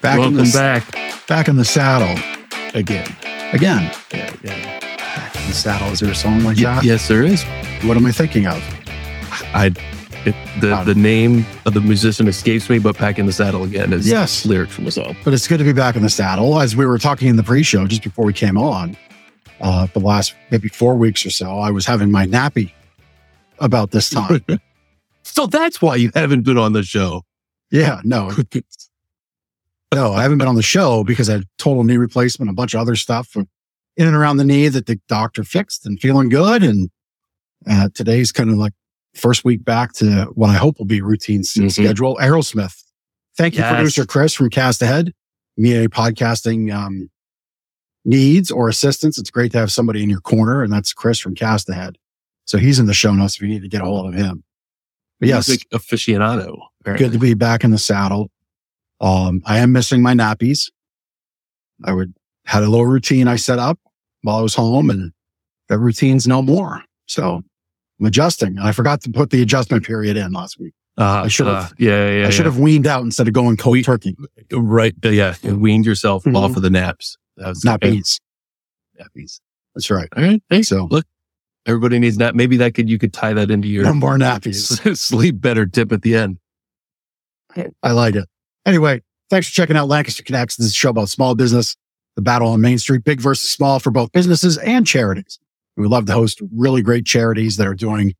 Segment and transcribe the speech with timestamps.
[0.00, 2.14] Back in Welcome the, back back in the saddle
[2.74, 3.08] again.
[3.52, 3.92] again.
[4.12, 4.80] Yeah, yeah.
[4.96, 5.88] Back in the saddle.
[5.88, 6.84] Is there a song like Y- that?
[6.84, 7.42] yes, there is.
[7.82, 8.62] What am I thinking of?
[9.54, 9.72] I
[10.24, 10.84] it, the Wow.
[10.84, 14.44] the name of the musician escapes me, but back in the saddle again is Yes.
[14.46, 15.16] lyrics from a song.
[15.24, 16.60] But it's good to be back in the saddle.
[16.60, 18.96] As we were talking in the pre-show just before we came on,
[19.60, 22.72] uh, the last maybe four weeks or so, I was having my nappy
[23.58, 24.44] about this time.
[25.24, 27.22] So that's why you haven't been on the show.
[27.70, 28.30] yeah, no,
[29.94, 32.74] no, I haven't been on the show because I had total knee replacement, a bunch
[32.74, 33.46] of other stuff in
[34.06, 36.62] and around the knee that the doctor fixed and feeling good.
[36.62, 36.90] And
[37.68, 38.72] uh, today's kind of like
[39.14, 41.72] first week back to what I hope will be routine Mhm.
[41.72, 42.16] schedule.
[42.20, 42.82] Aerosmith.
[43.36, 43.74] Thank you, Yes.
[43.74, 45.12] producer Chris from Cast Ahead.
[45.56, 47.08] Media podcasting um,
[48.04, 49.18] needs or assistance.
[49.18, 51.98] It's great to have somebody in your corner, and that's Chris from Cast Ahead.
[52.44, 54.44] So he's in the show notes if you need to get a hold of him.
[55.18, 56.56] But yes, aficionado.
[56.80, 57.06] apparently.
[57.06, 58.30] good to be back in the saddle.
[59.00, 60.70] Um, I am missing my nappies.
[61.84, 62.14] I would
[62.46, 63.78] had a little routine I set up
[64.22, 65.12] while I was home and
[65.68, 66.82] that routine's no more.
[67.06, 67.42] So
[68.00, 68.56] I'm adjusting.
[68.58, 70.72] And I forgot to put the adjustment period in last week.
[70.96, 72.50] Uh, I should've- uh, yeah, yeah, I should yeah.
[72.52, 74.16] have weaned out instead of going cold turkey.
[74.50, 74.94] right.
[75.04, 76.36] yeah, you weaned yourself Mhm.
[76.36, 77.16] off of the naps.
[77.36, 78.18] That was Nappies.
[79.00, 79.38] Nappies.
[79.74, 80.08] That's right.
[80.16, 80.42] All right.
[80.50, 80.66] Thanks.
[80.68, 81.04] So Look,
[81.66, 82.34] everybody needs nap.
[82.34, 84.96] Maybe that could you could tie that into your no more nappies.
[84.98, 86.38] sleep better tip at the end.
[87.82, 88.28] I like it.
[88.68, 90.56] Anyway, thanks for checking out Lancaster Connects.
[90.56, 91.74] This is a show about small business,
[92.16, 95.38] the battle on Main Street, big versus small for both businesses and charities.
[95.78, 98.12] We love to host really great charities that are doing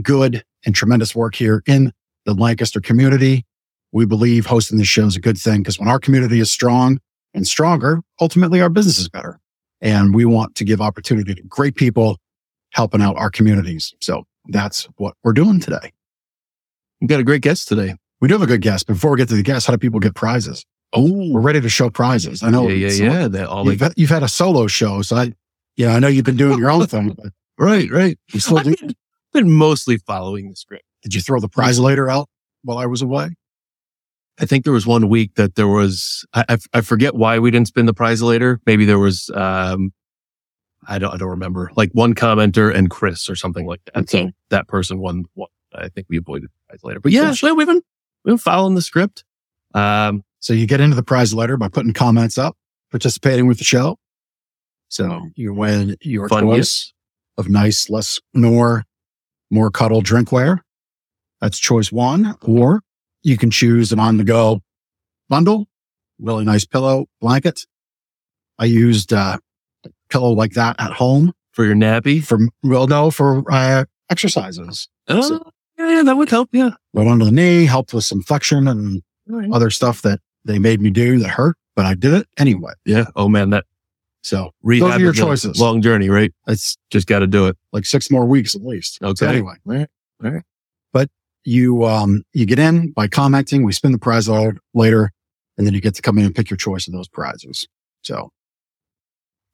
[0.00, 1.90] good and tremendous work here in
[2.24, 3.44] the Lancaster community.
[3.90, 7.00] We believe hosting this show is a good thing because when our community is strong
[7.34, 9.40] and stronger, ultimately our business is better.
[9.80, 12.18] And we want to give opportunity to great people
[12.70, 13.92] helping out our communities.
[14.00, 15.92] So that's what we're doing today.
[17.00, 17.96] We've got a great guest today.
[18.26, 18.88] We do have a good guest.
[18.88, 20.66] Before we get to the guest, how do people get prizes?
[20.92, 22.42] Oh, we're ready to show prizes.
[22.42, 22.66] I know.
[22.66, 23.28] yeah, yeah, so- yeah.
[23.28, 25.32] That all You've, like, had, you've had a solo show, so I,
[25.76, 27.10] yeah, I know you've been doing your own thing.
[27.10, 28.18] But right, right.
[28.32, 28.94] you still I've do, been,
[29.32, 30.82] been mostly following the script.
[31.04, 32.28] did you throw the prize later out
[32.64, 33.36] while I was away?
[34.40, 37.52] I think there was one week that there was, I, I, I forget why we
[37.52, 38.60] didn't spin the prize later.
[38.66, 39.92] Maybe there was, um,
[40.88, 44.10] I don't, I don't remember like one commenter and Chris or something like that.
[44.10, 45.46] So that person won, won.
[45.72, 47.82] I think we avoided the prize later, but yeah, so we've been,
[48.26, 49.24] been following the script.
[49.74, 52.56] Um, So you get into the prize letter by putting comments up,
[52.90, 53.96] participating with the show.
[54.88, 56.92] So you win your fun choice
[57.38, 58.84] of nice, less snore,
[59.50, 60.60] more cuddle drinkware.
[61.40, 62.36] That's choice one.
[62.42, 62.82] Or
[63.22, 64.60] you can choose an on the go
[65.28, 65.66] bundle,
[66.20, 67.62] really nice pillow, blanket.
[68.58, 69.38] I used uh,
[69.84, 72.22] a pillow like that at home for your nappy.
[72.24, 74.88] for, well, no, for uh, exercises.
[75.08, 76.48] Oh, So- yeah, yeah, that would help.
[76.52, 76.70] Yeah.
[76.94, 79.02] Right under the knee, helped with some flexion and
[79.52, 82.72] other stuff that they made me do that hurt, but I did it anyway.
[82.84, 83.06] Yeah.
[83.16, 83.64] Oh man, that
[84.22, 85.60] So rehab those are your choices.
[85.60, 86.32] Long journey, right?
[86.46, 87.56] it's Just got to do it.
[87.72, 88.98] like six more weeks at least.
[89.02, 89.14] Okay.
[89.16, 89.86] So anyway, All
[90.30, 90.42] right.
[90.92, 91.10] But
[91.44, 93.64] you um you get in by commenting.
[93.64, 95.10] We spin the prize out later,
[95.58, 97.66] and then you get to come in and pick your choice of those prizes.
[98.02, 98.30] So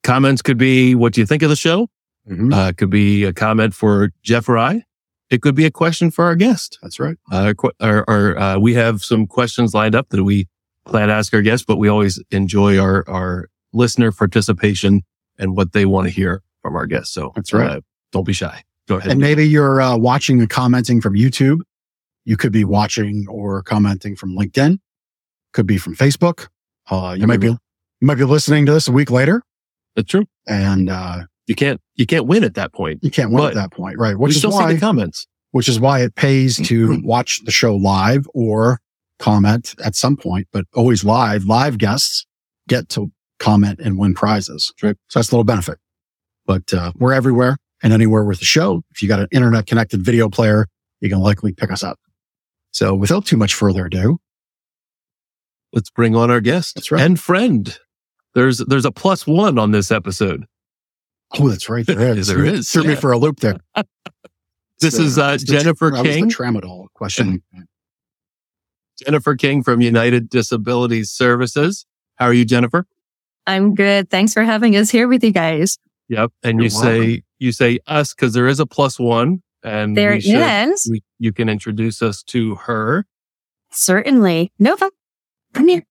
[0.03, 1.87] Comments could be what do you think of the show.
[2.29, 4.83] mhm, Uh, it could be a comment for Jeff or I.
[5.29, 6.77] It could be a question for our guest.
[6.81, 7.17] that's right.
[7.31, 10.47] Uh, or, or uh, we have some questions lined up that we
[10.85, 15.01] plan to ask our guests, but we always enjoy our, our listener participation
[15.39, 17.13] and what they want to hear from our guests.
[17.13, 17.77] So That's right.
[17.77, 18.63] uh, don't be shy.
[18.87, 19.11] Go ahead.
[19.11, 21.61] And maybe you're uh, watching and commenting from YouTube.
[22.25, 24.77] You could be watching or commenting from LinkedIn.
[25.53, 26.47] Could be from Facebook.
[26.89, 27.57] Uh, you might be you
[28.01, 29.41] might be listening to this a week later,
[29.95, 30.25] That's true.
[30.47, 33.03] and uh, You can't, you can't win at that point.
[33.03, 34.15] you can't win But at that point, right?
[34.15, 35.27] We Which is still why see the comments.
[35.51, 38.79] which is why it pays to watch the show live or
[39.19, 41.45] comment at some point, but always live.
[41.45, 42.25] Live guests
[42.67, 44.73] get to comment and win prizes.
[44.81, 44.95] Right.
[45.09, 45.79] So that's a little benefit.
[46.45, 48.81] But uh, we're everywhere and anywhere with the show.
[48.91, 50.67] If you got an internet connected video player,
[51.01, 51.99] you can likely pick us up.
[52.71, 54.19] So without too much further ado,
[55.73, 57.01] Let's bring on our guest right.
[57.01, 57.77] and friend.
[58.35, 60.45] There's, there's a plus one on this episode.
[61.39, 61.85] Oh, that's right.
[61.85, 62.27] There is.
[62.33, 63.57] There You is, Threw me for a loop there.
[64.79, 66.27] This So is uh, it's the- Jennifer that was King.
[66.27, 67.41] the tramadol question.
[69.03, 71.85] Jennifer King from United Disability Services.
[72.15, 72.85] How are you, Jennifer?
[73.47, 74.09] I'm good.
[74.09, 75.77] Thanks for having us here with you guys.
[76.09, 76.31] Yep.
[76.43, 80.11] And You're you say you say us because there is a plus one, and There
[80.11, 80.35] we should-
[80.71, 80.87] is.
[80.91, 83.05] we- you can introduce us to her.
[83.71, 84.51] Certainly.
[84.59, 84.91] Nova,
[85.53, 85.83] come here.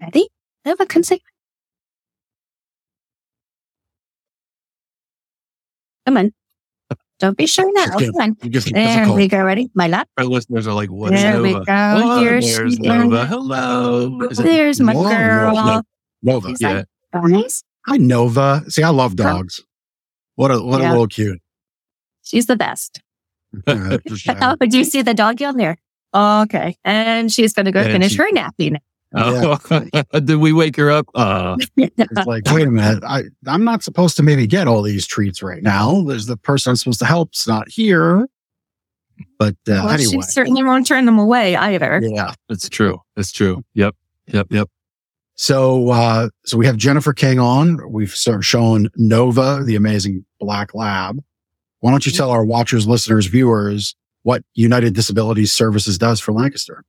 [0.00, 0.28] Ready?
[0.64, 1.20] Nova, come say.
[6.06, 6.32] Come on.
[7.18, 7.86] Don't be shy now.
[7.98, 8.36] Come on.
[8.42, 9.42] There we go.
[9.42, 9.70] Ready?
[9.74, 10.08] My lap.
[10.18, 11.64] Our listeners are like, what is There we Nova?
[11.64, 11.72] go.
[12.04, 13.26] Oh, Here's- there's Nova.
[13.26, 14.20] Hello.
[14.30, 15.82] Is There's my whoa, girl.
[16.22, 16.48] Nova.
[16.50, 16.82] She's yeah.
[17.14, 17.50] like.
[17.86, 18.64] Hi, Nova.
[18.68, 19.62] See, I love dogs.
[20.34, 20.90] What a what Yeah.
[20.90, 21.40] a little cute.
[22.22, 23.00] She's the best.
[23.66, 25.78] Oh, but do you see the doggy on there?
[26.14, 26.76] Okay.
[26.84, 28.78] And she's going to go And finish she- her nappy now.
[29.16, 29.58] Oh,
[30.20, 31.06] did we wake her up?
[31.14, 33.02] Uh, it's like, wait a minute.
[33.04, 36.02] I, I'm not supposed to maybe get all these treats right now.
[36.02, 38.28] There's the person I'm supposed to help's not here.
[39.38, 42.00] But uh, Well, anyway, she certainly won't turn them away either.
[42.02, 42.34] yeah.
[42.48, 43.00] it's true.
[43.16, 43.64] It's true.
[43.74, 43.94] Yep.
[44.28, 44.48] Yep.
[44.50, 44.68] Yep.
[45.36, 47.78] So, uh, so we have Jennifer King on.
[47.90, 51.22] We've shown Nova, the amazing black lab.
[51.80, 56.82] Why don't you tell our watchers, listeners, viewers what United Disabilities Services does for Lancaster?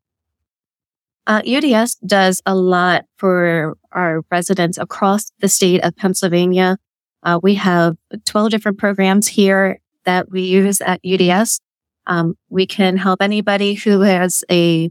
[1.28, 6.78] Uh, UDS does a lot for our residents across the state of Pennsylvania.
[7.22, 11.60] Uh, we have 12 different programs here that we use at UDS.
[12.06, 14.90] Um, we can help anybody who has a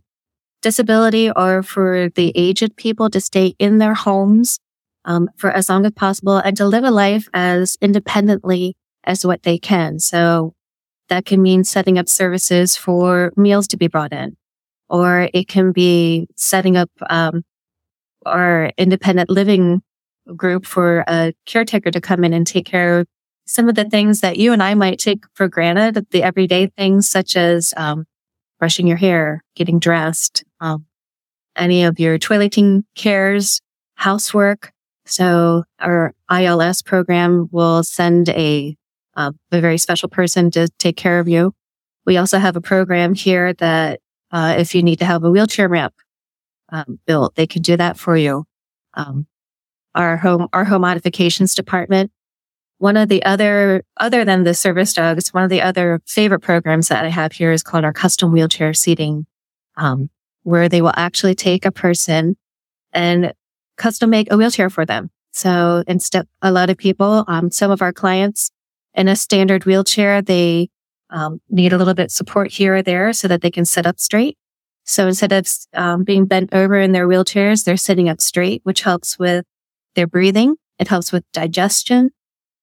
[0.60, 4.60] disability or for the aged people to stay in their homes
[5.06, 9.44] um, for as long as possible and to live a life as independently as what
[9.44, 9.98] they can.
[10.00, 10.52] So
[11.08, 14.36] that can mean setting up services for meals to be brought in
[14.88, 17.44] or it can be setting up um,
[18.24, 19.82] our independent living
[20.34, 23.06] group for a caretaker to come in and take care of
[23.46, 27.08] some of the things that you and I might take for granted, the everyday things
[27.08, 28.04] such as um,
[28.58, 30.86] brushing your hair, getting dressed, um,
[31.54, 33.60] any of your toileting cares,
[33.94, 34.72] housework.
[35.06, 38.76] So our ILS program will send a
[39.14, 41.54] uh, a very special person to take care of you.
[42.04, 44.00] We also have a program here that
[44.30, 45.94] uh, if you need to have a wheelchair ramp
[46.70, 48.44] um, built, they can do that for you.
[48.94, 49.26] Um,
[49.94, 52.10] our home, our home modifications department.
[52.78, 56.88] One of the other, other than the service dogs, one of the other favorite programs
[56.88, 59.26] that I have here is called our custom wheelchair seating,
[59.76, 60.10] um,
[60.42, 62.36] where they will actually take a person
[62.92, 63.32] and
[63.76, 65.10] custom make a wheelchair for them.
[65.32, 68.50] So instead, a lot of people, um, some of our clients
[68.94, 70.68] in a standard wheelchair, they
[71.10, 74.00] um, need a little bit support here or there so that they can sit up
[74.00, 74.36] straight.
[74.84, 78.82] So instead of um, being bent over in their wheelchairs, they're sitting up straight, which
[78.82, 79.44] helps with
[79.94, 80.56] their breathing.
[80.78, 82.10] It helps with digestion.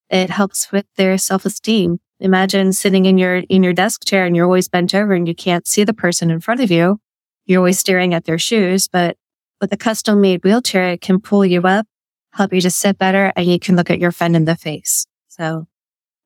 [0.10, 2.00] It helps with their self-esteem.
[2.19, 5.36] Imagine sitting in your, in your desk chair and you're always bent over and you
[5.36, 7.00] can't see the person in front of you.
[7.46, 9.18] You're always staring at their shoes, but
[9.60, 11.86] with a custom made wheelchair, it can pull you up,
[12.31, 15.07] help you to sit better and you can look at your friend in the face.
[15.28, 15.68] So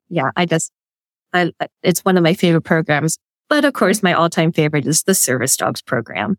[0.08, 0.70] yeah, I just,
[1.32, 1.52] I,
[1.82, 3.18] it's one of my favorite programs.
[3.48, 6.36] But of course, my all-time favorite is the service dogs program.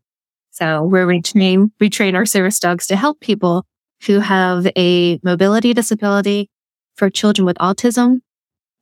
[0.51, 3.65] So where we train, we train our service dogs to help people
[4.05, 6.49] who have a mobility disability
[6.95, 8.19] for children with autism.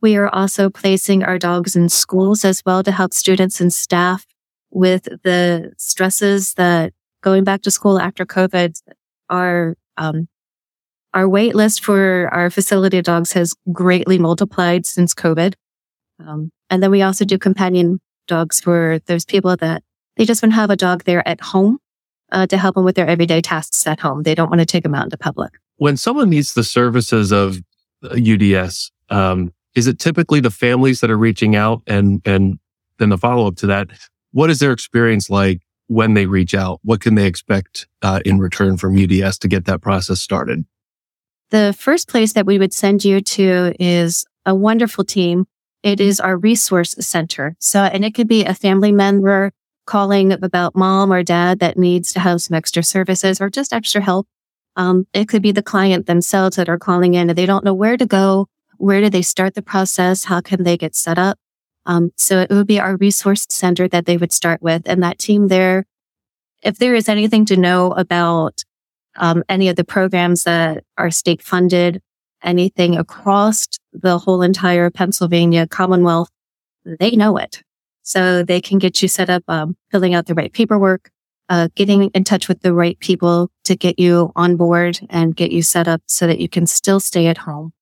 [0.01, 4.25] We are also placing our dogs in schools as well to help students and staff
[4.69, 8.79] with the stresses that going back to school after COVID
[9.29, 10.27] are, um,
[11.13, 15.55] our wait list for our facility dogs has greatly multiplied since COVID.
[16.19, 19.83] Um, and then we also do companion dogs for those people that
[20.17, 21.79] they just want to have a dog there at home
[22.31, 24.23] uh, to help them with their everyday tasks at home.
[24.23, 25.53] They don't want to take them out into public.
[25.77, 27.59] When someone needs the services of
[28.03, 32.59] uh, UDS, um, is it typically the families that are reaching out and, and
[32.97, 33.89] then the follow up to that?
[34.31, 36.79] What is their experience like when they reach out?
[36.83, 40.65] What can they expect uh, in return from UDS to get that process started?
[41.49, 45.45] The first place that we would send you to is a wonderful team.
[45.87, 47.55] It is our resource center.
[47.59, 49.53] So, and it could be a family member
[49.85, 54.01] calling about mom or dad that needs to have some extra services or just extra
[54.01, 54.27] help.
[54.75, 57.73] Um, it could be the client themselves that are calling in and they don't know
[57.73, 58.49] where to go.
[58.75, 60.25] Where do they start the process?
[60.25, 61.39] How can they get set up?
[61.85, 64.81] Um, so it would be our resource center that they would start with.
[64.87, 65.85] And that team there,
[66.63, 68.65] if there is anything to know about
[69.15, 72.01] um, any of the programs that are state funded,
[72.43, 73.67] anything across
[74.01, 76.29] the whole entire Pennsylvania Commonwealth,
[76.85, 77.63] they know it.
[78.03, 81.09] So they can get you set up, um, filling out the right paperwork,
[81.49, 85.51] uh, getting in touch with the right people to get you on board and get
[85.51, 87.73] you set up so that you can still stay at home,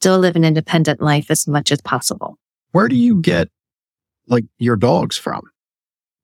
[0.00, 2.38] still live an independent life as much as possible.
[2.72, 3.48] Where do you get
[4.26, 5.42] like your dogs from?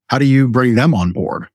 [0.08, 1.46] How do you bring them on board?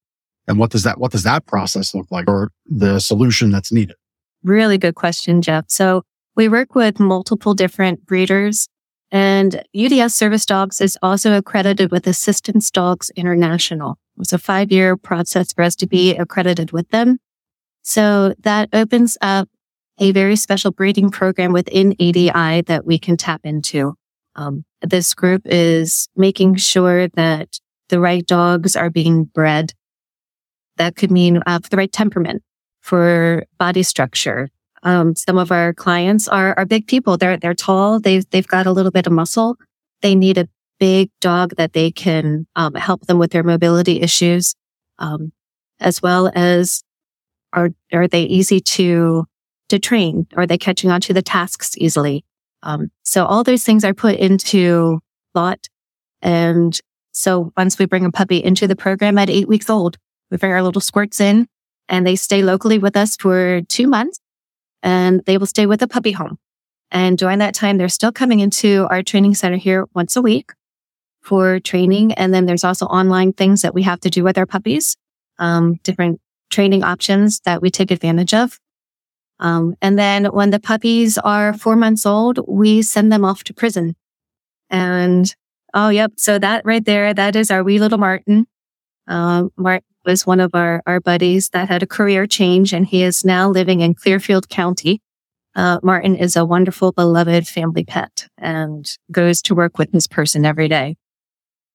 [0.47, 3.95] And what does that, what does that process look like or the solution that's needed?
[4.43, 5.65] Really good question, Jeff.
[5.69, 6.03] So
[6.35, 8.67] we work with multiple different breeders
[9.11, 13.91] and UDS Service Dogs is also accredited with Assistance Dogs International.
[14.17, 17.19] It was a five year process for us to be accredited with them.
[17.83, 19.47] So that opens up
[19.99, 23.93] a very special breeding program within ADI that we can tap into.
[24.35, 29.71] Um, this group is making sure that the right dogs are being bred.
[30.77, 32.43] That could mean uh, the right temperament
[32.81, 34.49] for body structure.
[34.85, 37.17] Um, some of our clients are, are big people.
[37.17, 37.99] They're, they're tall.
[37.99, 39.57] They've, they've got a little bit of muscle.
[40.01, 40.47] They need a
[40.79, 44.55] big dog that they can um, help them with their mobility issues,
[44.99, 45.31] um,
[45.79, 46.83] as well as
[47.51, 49.25] are are they easy to
[49.69, 50.27] to train?
[50.35, 52.23] Are they catching on to the tasks easily?
[52.61, 54.99] Um, so all those things are put into
[55.33, 55.67] thought.
[56.21, 56.79] And
[57.11, 59.97] so once we bring a puppy into the program at eight weeks old,
[60.29, 61.47] we bring our little squirts in
[61.87, 64.19] and they stay locally with us for two months
[64.85, 66.37] and they will stay with a puppy home.
[66.91, 70.51] And during that time, they're still coming into our training center here once a week
[71.21, 72.13] for training.
[72.13, 74.95] And then there's also online things that we have to do with our puppies,
[75.39, 78.59] um, different training options that we take advantage of.
[79.39, 83.53] Um, and then when the puppies are four months old, we send them off to
[83.53, 83.95] prison.
[84.69, 85.35] And
[85.73, 86.13] oh, yep.
[86.17, 88.45] So that right there, that is our wee little Martin.
[89.07, 93.03] Um, Martin was one of our, our buddies that had a career change and he
[93.03, 95.01] is now living in Clearfield County.
[95.55, 100.45] Uh, Martin is a wonderful, beloved family pet and goes to work with his person
[100.45, 100.97] every day.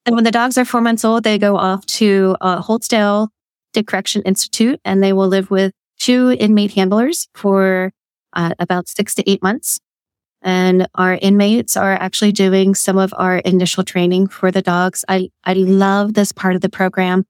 [0.07, 3.29] And when the dogs are four months old, they go off to uh, Houtzdale
[3.73, 7.93] Dick Correction Institute and they will live with two inmate handlers for
[8.33, 9.79] uh, about six to eight months.
[10.43, 15.05] And our inmates are actually doing some of our initial training for the dogs.
[15.07, 17.27] I, I love this part of the program.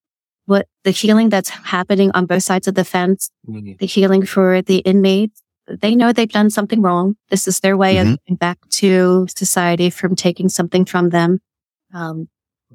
[0.84, 3.72] The healing that's happening on both sides of the fence, mm-hmm.
[3.78, 5.42] the healing for the inmates.
[5.68, 7.16] They know they've done something wrong.
[7.28, 8.12] This is their way mm-hmm.
[8.12, 11.40] of getting back to society from taking something from them.
[11.92, 12.28] Um,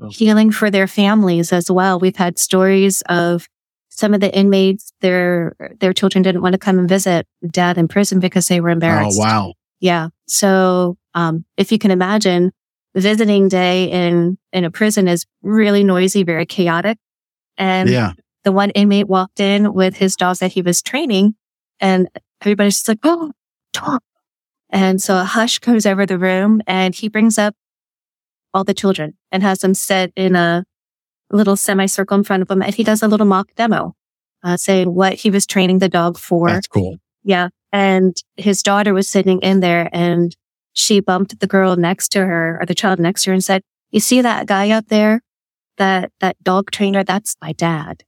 [0.10, 2.00] healing for their families as well.
[2.00, 3.48] We've had stories of
[3.90, 7.88] some of the inmates, their, their children didn't want to come and visit dad in
[7.88, 9.18] prison because they were embarrassed.
[9.20, 9.54] Oh, wow.
[9.80, 10.10] Yeah.
[10.28, 12.52] So, um, if you can imagine
[12.94, 16.98] visiting day in, in a prison is really noisy, very chaotic.
[17.58, 18.14] And yeah.
[18.44, 21.36] the one inmate walked in with his dogs that he was training
[21.80, 22.08] and
[22.42, 23.32] everybody's just like, Oh.
[24.70, 27.56] And so a hush comes over the room and he brings up
[28.54, 30.64] all the children and has them sit in a
[31.32, 33.94] little semicircle in front of him and he does a little mock demo,
[34.44, 36.50] uh, saying what he was training the dog for.
[36.50, 36.98] That's cool.
[37.24, 37.50] Yeah.
[37.72, 40.36] And his daughter was sitting in there and
[40.74, 43.62] she bumped the girl next to her or the child next to her and said,
[43.92, 45.22] you see that guy up there?
[45.78, 47.04] That, that dog trainer?
[47.04, 48.04] That's my dad.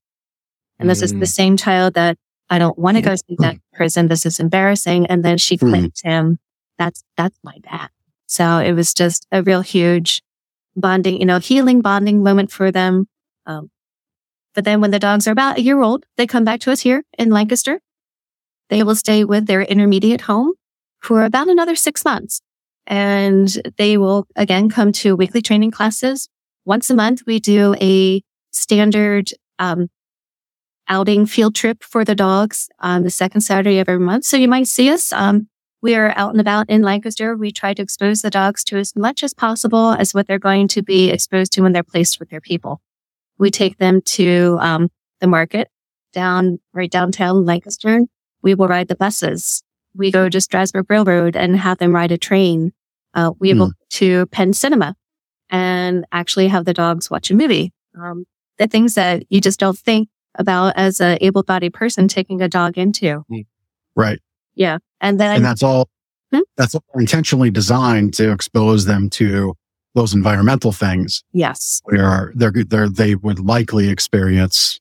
[0.80, 1.04] And this mm.
[1.04, 1.28] is the mm.
[1.28, 2.18] same child that
[2.50, 4.08] I don't want to go see that prison.
[4.08, 5.08] This is embarrassing.
[5.08, 6.04] And then she claimed mm.
[6.04, 6.40] him.
[6.78, 7.90] That's, that's my dad.
[8.28, 10.22] So it was just a real huge
[10.76, 13.08] bonding, you know, healing bonding moment for them.
[13.46, 13.72] Um,
[14.54, 16.82] but then when the dogs are about a year old, they come back to us
[16.82, 17.80] here in Lancaster.
[18.70, 20.54] They will stay with their intermediate home
[21.00, 22.42] for about another six months.
[22.86, 26.30] And they will again come to weekly training classes.
[26.68, 28.22] Once a month, we do a
[28.52, 29.88] standard, um,
[30.90, 34.26] outing field trip for the dogs on the second Saturday of every month.
[34.26, 35.48] So you might see us, um,
[35.82, 37.38] we are out and about in Lancaster.
[37.38, 40.68] We try to expose the dogs to as much as possible as what they're going
[40.70, 42.82] to be exposed to when they're placed with their people.
[43.38, 44.90] We take them to um,
[45.22, 45.70] the market
[46.12, 48.02] down right downtown Lancaster.
[48.42, 49.64] We will ride the buses.
[49.96, 52.74] We go to Strasburg Railroad and have them ride a train.
[53.14, 53.60] Uh, we mm.
[53.60, 54.97] will to Penn Cinema
[55.50, 57.72] and actually have the dogs watch a movie.
[58.00, 58.26] Um,
[58.58, 62.78] the things that you just don't think about as a able-bodied person taking a dog
[62.78, 63.24] into.
[63.96, 64.20] Right.
[64.56, 64.78] Yeah.
[65.02, 65.90] And then, and that's all,
[66.32, 66.42] hmm?
[66.58, 69.56] that's all intentionally designed to expose them to
[69.96, 71.24] those environmental things.
[71.34, 71.82] Yes.
[71.86, 74.80] Where they're, they're, they would likely experience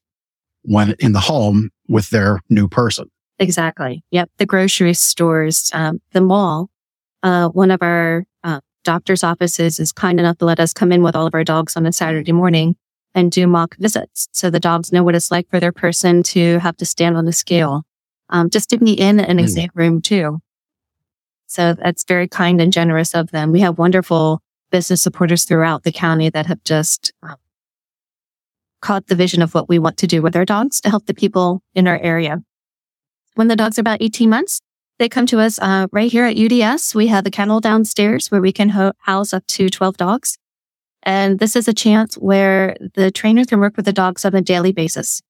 [0.62, 3.10] when in the home with their new person.
[3.38, 4.02] Exactly.
[4.10, 4.30] Yep.
[4.38, 6.70] The grocery stores, um, the mall,
[7.22, 8.24] uh, one of our,
[8.86, 11.76] doctor's offices is kind enough to let us come in with all of our dogs
[11.76, 12.76] on a Saturday morning
[13.14, 14.28] and do mock visits.
[14.32, 17.24] So the dogs know what it's like for their person to have to stand on
[17.24, 17.82] the scale
[18.30, 19.44] um, just to be in an hmm.
[19.44, 20.40] exam room too.
[21.46, 23.52] So that's very kind and generous of them.
[23.52, 24.40] We have wonderful
[24.70, 27.36] business supporters throughout the county that have just um,
[28.80, 31.14] caught the vision of what we want to do with our dogs to help the
[31.14, 32.42] people in our area.
[33.34, 34.60] When the dogs are about 18 months,
[34.98, 36.94] they come to us uh, right here at UDS.
[36.94, 40.38] We have a kennel downstairs where we can ho- house up to 12 dogs.
[41.02, 44.40] And this is a chance where the trainer can work with the dogs on a
[44.40, 45.22] daily basis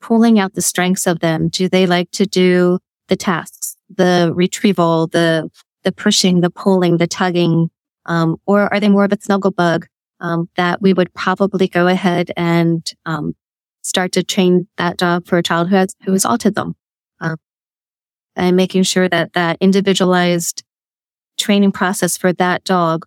[0.00, 1.48] pulling out the strengths of them.
[1.48, 5.50] Do they like to do the tasks, the retrieval, the,
[5.82, 7.70] the pushing, the pulling, the tugging?
[8.06, 9.86] Um, or are they more of a snuggle bug?
[10.20, 13.34] Um, that we would probably go ahead and, um,
[13.82, 16.74] start to train that dog for a child who has, who has autism.
[17.20, 17.36] Um,
[18.38, 20.62] and making sure that that individualized
[21.36, 23.04] training process for that dog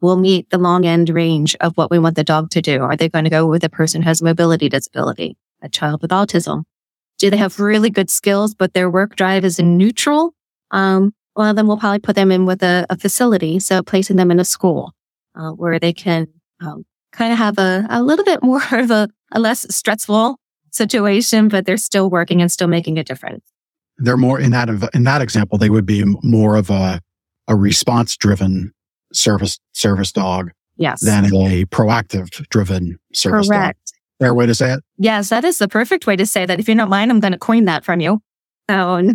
[0.00, 2.82] will meet the long end range of what we want the dog to do.
[2.82, 6.10] Are they going to go with a person who has mobility disability, a child with
[6.10, 6.64] autism?
[7.18, 10.34] Do they have really good skills, but their work drive is in neutral?
[10.72, 13.60] Um, well, then we'll probably put them in with a, a facility.
[13.60, 14.92] So placing them in a school,
[15.34, 16.28] uh, where they can,
[16.60, 20.36] um, kind of have a, a little bit more of a, a less stressful
[20.70, 23.53] situation, but they're still working and still making a difference.
[23.98, 27.00] They're more in that, in that example, they would be more of a,
[27.48, 28.72] a response driven
[29.12, 31.02] service, service dog Yes.
[31.04, 33.56] than a proactive driven service dog.
[33.56, 33.92] Correct.
[34.18, 34.80] Fair way to say it.
[34.98, 36.58] Yes, that is the perfect way to say that.
[36.58, 38.20] If you don't mind, I'm going to coin that from you.
[38.68, 39.12] So,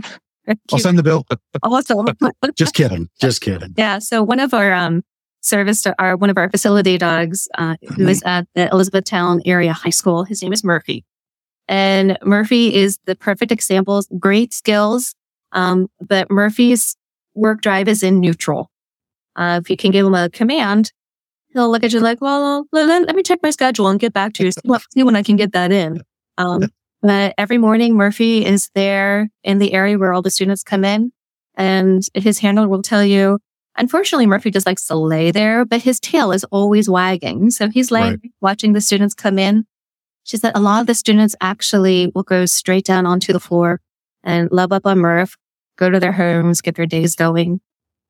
[0.72, 1.26] I'll send the bill.
[1.64, 2.08] awesome.
[2.56, 3.10] Just kidding.
[3.20, 3.74] Just kidding.
[3.78, 4.00] yeah.
[4.00, 5.04] So one of our um
[5.42, 9.90] service, our one of our facility dogs, uh, who is at the Elizabethtown area high
[9.90, 10.24] school.
[10.24, 11.04] His name is Murphy,
[11.70, 14.04] and Murphy is the perfect example.
[14.20, 15.16] Great skills,
[15.54, 16.98] um, but Murphy's
[17.36, 18.70] work drive is in neutral.
[19.38, 20.92] Uh, if you can give him a command,
[21.54, 24.34] he'll look at you like, well, let, let- me check my schedule and get back
[24.34, 24.52] to you.
[24.52, 24.60] See
[24.94, 26.02] see when I can get that in.
[26.38, 26.68] Um,
[27.02, 31.12] but every morning, Murphy is there in the area where all the students come in
[31.56, 33.40] and his handler will tell you,
[33.78, 37.52] unfortunately, Murphy just likes to lay there, but his tail is always wagging.
[37.52, 38.32] So he's laying, Right.
[38.42, 39.66] watching the students come in.
[40.30, 43.82] She said a lot of the students actually will go straight down onto the floor
[44.24, 45.36] and love up on Murph,
[45.76, 47.62] go to their homes, get their days going.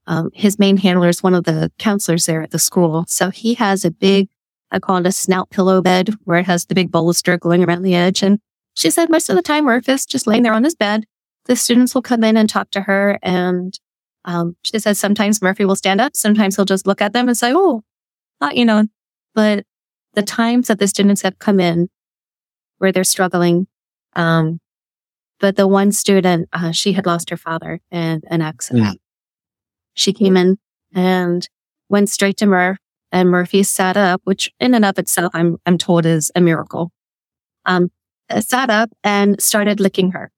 [0.05, 3.05] Um, his main handler is one of the counselors there at the school.
[3.07, 4.27] So he has a big,
[4.69, 7.83] I call it a snout pillow bed where it has the big bolster going around
[7.83, 8.21] the edge.
[8.21, 8.39] And
[8.73, 11.05] she said most of the time Murph is just laying there on his bed.
[11.45, 13.17] The students will come in and talk to her.
[13.23, 13.79] And
[14.25, 16.17] um, she says sometimes Murphy will stand up.
[16.17, 17.83] Sometimes he'll just look at them and say, Oh,
[18.51, 18.87] you know,
[19.33, 19.63] but
[20.15, 21.87] the times that the students have come in
[22.79, 23.67] where they're struggling,
[24.15, 24.59] um,
[25.39, 28.99] but the one student, uh, she had lost her father in an accident.
[29.93, 30.57] She came in
[30.93, 31.47] and
[31.87, 32.77] went straight to Murph
[33.11, 36.91] and Murphy sat up, which in and of itself, I'm, I'm told is a miracle.
[37.65, 37.89] Um,
[38.29, 40.31] uh, sat up and started licking her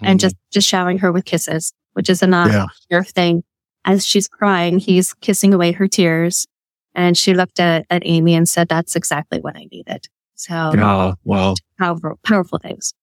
[0.00, 2.66] and just, just showering her with kisses, which is a not Yeah.
[2.90, 3.42] your thing.
[3.84, 6.46] As she's crying, he's kissing away her tears.
[6.94, 10.08] And she looked at, at Amy and said, that's exactly what I needed.
[10.40, 11.12] So Yeah.
[11.24, 12.94] Well, powerful, powerful things.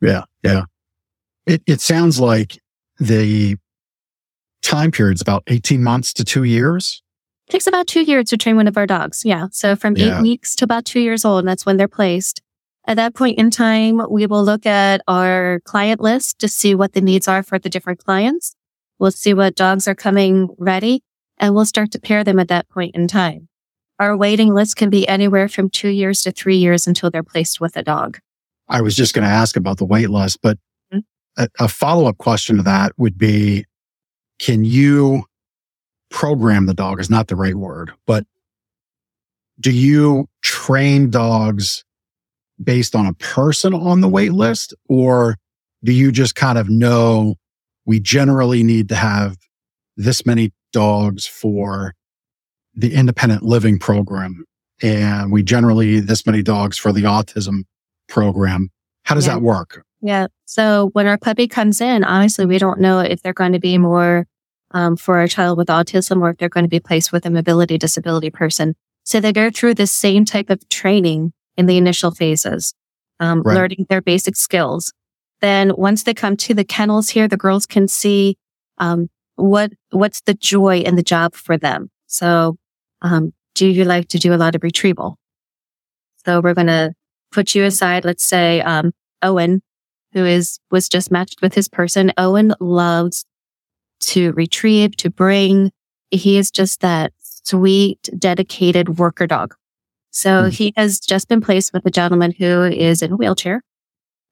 [0.00, 0.24] Yeah.
[0.42, 0.64] Yeah.
[1.46, 2.58] It, it sounds like
[2.98, 3.56] the
[4.62, 7.02] time period's about 18 months to two years.
[7.48, 9.24] takes about two years to train one of our dogs.
[9.24, 9.48] Yeah.
[9.50, 10.18] So from Yeah.
[10.18, 12.40] eight weeks to about two years old, and that's when they're placed.
[12.86, 16.92] At that point in time, we will look at our client list to see what
[16.94, 18.54] the needs are for the different clients.
[18.98, 21.02] We'll see what dogs are coming ready
[21.38, 23.48] and we'll start to pair them at that point in time.
[24.02, 27.60] Our waiting list can be anywhere from two years to three years until they're placed
[27.60, 28.18] with a dog.
[28.68, 30.58] I was just going to ask about the wait list, but
[30.92, 31.04] Mhm.
[31.36, 33.64] a, a follow up question to that would be,
[34.40, 35.22] can you
[36.10, 38.26] program the dog is not the right word, but
[39.60, 41.84] do you train dogs
[42.60, 45.36] based on a person on the wait list or
[45.84, 47.36] do you just kind of know
[47.86, 49.36] we generally need to have
[49.96, 51.94] this many dogs for
[52.74, 54.44] the independent living program
[54.82, 57.62] and we generally this many dogs for the autism
[58.08, 58.70] program.
[59.04, 59.34] How does Yeah.
[59.34, 59.84] that work?
[60.00, 60.26] Yeah.
[60.46, 63.78] So when our puppy comes in, honestly, we don't know if they're going to be
[63.78, 64.26] more
[64.72, 67.30] um, for a child with autism or if they're going to be placed with a
[67.30, 68.74] mobility disability person.
[69.04, 72.72] So they go through the same type of training in the initial phases,
[73.20, 73.54] um, Right.
[73.54, 74.92] learning their basic skills.
[75.40, 78.36] Then once they come to the kennels here, the girls can see
[78.78, 81.90] um, what what's the joy in the job for them.
[82.06, 82.56] So,
[83.02, 85.18] um, do you like to do a lot of retrieval?
[86.24, 86.94] So we're going to
[87.30, 88.04] put you aside.
[88.04, 89.60] Let's say um, Owen,
[90.12, 92.12] who is was just matched with his person.
[92.16, 93.24] Owen loves
[94.00, 95.70] to retrieve, to bring.
[96.10, 99.54] He is just that sweet, dedicated worker dog.
[100.10, 100.48] So Hmm.
[100.50, 103.62] he has just been placed with a gentleman who is in a wheelchair.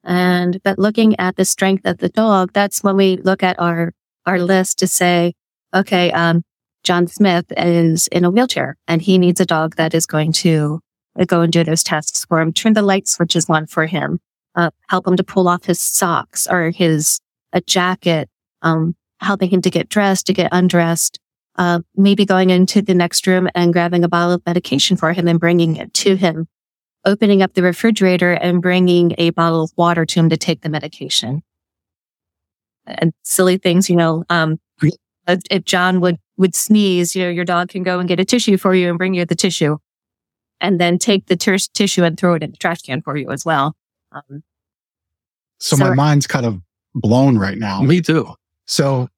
[0.04, 3.92] And, but looking at the strength of the dog, that's when we look at our,
[4.26, 5.34] our list to say,
[5.74, 6.42] okay, um,
[6.82, 10.80] John Smith is in a wheelchair and he needs a dog that is going to
[11.26, 14.20] go and do those tasks for him, turn the light switches on for him,
[14.54, 17.20] uh, help him to pull off his socks or his,
[17.52, 18.28] a jacket,
[18.62, 21.18] um, helping him to get dressed, to get undressed,
[21.56, 25.28] uh, maybe going into the next room and grabbing a bottle of medication for him
[25.28, 26.48] and bringing it to him,
[27.04, 30.68] opening up the refrigerator and bringing a bottle of water to him to take the
[30.68, 31.42] medication.
[32.86, 34.58] And silly things, you know, um,
[35.26, 38.56] if John would, would sneeze, you know, your dog can go and get a tissue
[38.56, 39.76] for you and bring you the tissue
[40.60, 43.30] and then take the ter- tissue and throw it in the trash can for you
[43.30, 43.76] as well.
[44.10, 44.42] Um,
[45.58, 46.60] So, my mind's kind of
[46.94, 47.82] blown right now.
[47.82, 48.34] me too.
[48.66, 49.08] So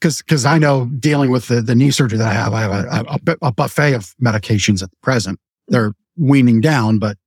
[0.00, 2.72] Cause, cause I know dealing with the, the knee surgery that I have, I have
[2.72, 5.38] a, a, a buffet of medications at the present.
[5.68, 7.18] They're weaning down, but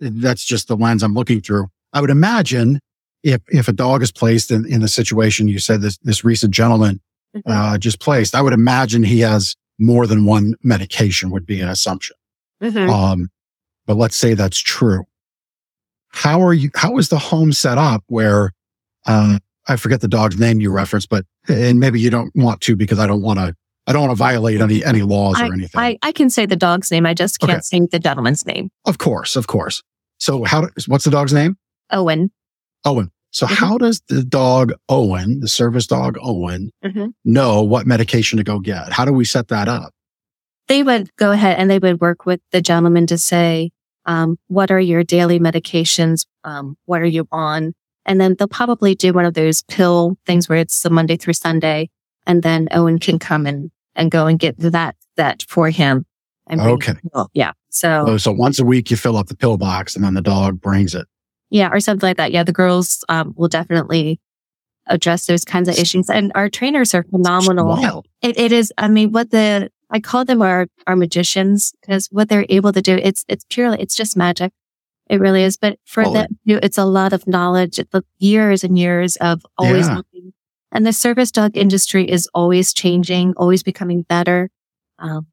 [0.00, 1.68] that's just the lens I'm looking through.
[1.92, 2.80] I would imagine
[3.22, 6.52] if, if a dog is placed in, in the situation you said this, this recent
[6.52, 7.00] gentleman.
[7.44, 11.68] Uh, just placed, I would imagine he has more than one medication would be an
[11.68, 12.16] assumption.
[12.62, 12.90] Mhm.
[12.90, 13.28] Um,
[13.86, 15.04] but let's say that's true.
[16.08, 18.52] How are you, how is the home set up where,
[19.06, 22.76] uh, I forget the dog's name you referenced, but, and maybe you don't want to
[22.76, 23.54] because I don't want to,
[23.86, 25.78] I don't want to violate any, any laws or anything.
[25.80, 27.04] I, I can say the dog's name.
[27.06, 27.60] I just can't Okay.
[27.60, 28.70] say the gentleman's name.
[28.86, 29.82] of course, of course.
[30.18, 31.56] So how, what's the dog's name?
[31.90, 32.30] Owen.
[32.84, 33.10] Owen.
[33.36, 33.54] So Mhm.
[33.56, 37.12] how does the dog Owen, the service dog Owen, Mhm.
[37.26, 38.94] know what medication to go get?
[38.94, 39.92] How do we set that up?
[40.68, 43.72] They would go ahead and they would work with the gentleman to say,
[44.06, 46.24] um, what are your daily medications?
[46.44, 47.74] Um, what are you on?
[48.06, 51.34] And then they'll probably do one of those pill things where it's the Monday through
[51.34, 51.90] Sunday.
[52.26, 56.06] And then Owen can come and, and go and get that, that for him.
[56.46, 56.94] And Okay.
[57.34, 57.52] Yeah.
[57.68, 60.22] So Oh, so once a week you fill up the pill box and then the
[60.22, 61.06] dog brings it.
[61.50, 62.32] Yeah, or something like that.
[62.32, 64.20] Yeah, the girls um, will definitely
[64.86, 68.04] address those kinds of issues, and our trainers are phenomenal.
[68.22, 68.72] It, it is.
[68.78, 72.82] I mean, what the I call them our our magicians because what they're able to
[72.82, 74.52] do, it's it's purely it's just magic.
[75.08, 75.56] It really is.
[75.56, 76.26] But for Totally.
[76.44, 77.78] them, it's a lot of knowledge.
[77.78, 79.96] It's the years and years of always Yeah.
[79.96, 80.32] looking.
[80.72, 84.50] And the service dog industry is always changing, always becoming better.
[84.98, 85.28] Um,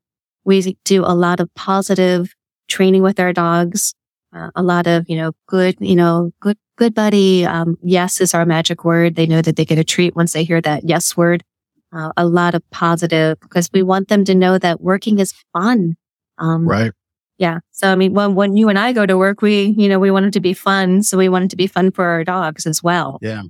[0.46, 2.36] we do a lot of positive
[2.68, 3.96] training with our dogs.
[4.36, 7.46] Uh, a lot of, you know, good, you know, good, good buddy.
[7.46, 9.16] Um, yes is our magic word.
[9.16, 11.44] They know that they get a treat once they hear that yes word.
[11.92, 15.96] Uh, a lot of positive because we want them to know that working is fun.
[16.40, 16.92] Um, Right.
[17.38, 17.60] yeah.
[17.70, 20.10] So, I mean, when, when you and I go to work, we, you know, we
[20.10, 21.04] want it to be fun.
[21.04, 23.20] So we want it to be fun for our dogs as well.
[23.22, 23.44] Yeah.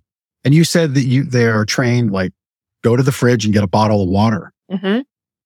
[0.44, 2.34] And you said that you, they are trained like
[2.84, 4.52] go to the fridge and get a bottle of water.
[4.70, 5.00] hmm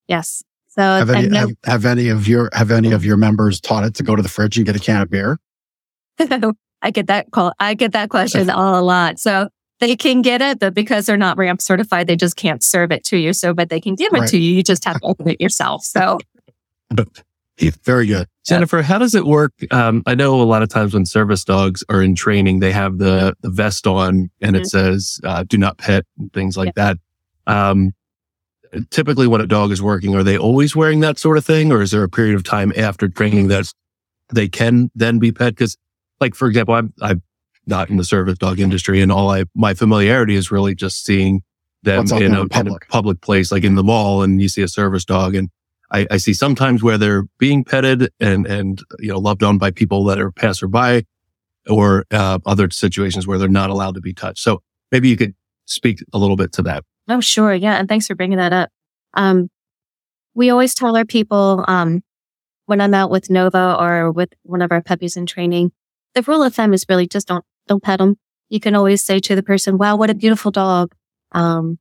[0.07, 0.41] Yes.
[0.77, 3.83] So Have any, know- have, have any of your, have any of your members taught
[3.83, 5.39] it to go to the fridge and get a can of beer?
[6.81, 7.53] I get that call.
[7.59, 9.19] I get that question all a lot.
[9.19, 12.91] So they can get it, but because they're not RAMP certified, they just can't serve
[12.91, 13.33] it to you.
[13.33, 14.29] So, but they can give it Right.
[14.29, 14.53] to you.
[14.53, 15.83] You just have to open it yourself.
[15.83, 16.19] So
[17.83, 18.27] Very good.
[18.45, 19.51] Jennifer, how does it work?
[19.71, 22.99] Um, I know a lot of times when service dogs are in training, they have
[22.99, 26.97] the, the vest on and it says, uh, do not pet and things like that.
[27.47, 27.93] Um,
[28.89, 31.71] typically when a dog is working, are they always wearing that sort of thing?
[31.71, 33.71] Or is there a period of time after training that
[34.29, 35.55] they can then be pet?
[35.55, 35.77] Cause
[36.19, 37.21] like, for example, I'm, I'm
[37.65, 41.43] not in the service dog industry and all I, my familiarity is really just seeing
[41.83, 42.87] them in a, in a public.
[42.89, 45.49] public place, like in the mall and you see a service dog and
[45.91, 49.71] I, I see sometimes where they're being petted and, and, you know, loved on by
[49.71, 51.05] people that are passerby
[51.69, 54.39] or, uh, other situations where they're not allowed to be touched.
[54.39, 54.61] So
[54.91, 55.33] maybe you could
[55.65, 56.83] speak a little bit to that.
[57.07, 57.53] Oh, sure.
[57.53, 57.75] Yeah.
[57.75, 58.69] And thanks for bringing that up.
[59.13, 59.49] Um,
[60.33, 62.01] we always tell our people, um,
[62.65, 65.71] when I'm out with Nova or with one of our puppies in training,
[66.15, 68.17] the rule of thumb is really just don't, don't pet them.
[68.49, 70.93] You can always say to the person, wow, what a beautiful dog.
[71.31, 71.79] Um,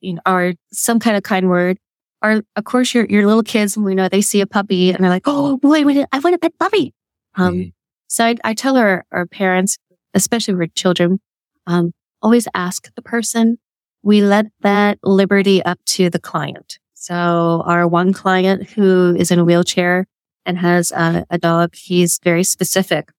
[0.00, 1.78] you know, or some kind of kind word.
[2.22, 5.10] Or of course your, your little kids, we know they see a puppy and they're
[5.10, 5.80] like, Oh boy,
[6.12, 6.94] I want a pet puppy.
[7.36, 7.72] Um, Mhm.
[8.08, 9.78] so I, I tell our, our parents,
[10.14, 11.20] especially with children,
[11.66, 13.58] um, always ask the person
[14.02, 16.78] we let that liberty up to the client.
[16.94, 20.06] So our one client who is in a wheelchair
[20.46, 23.10] and has a, a dog, he's very specific.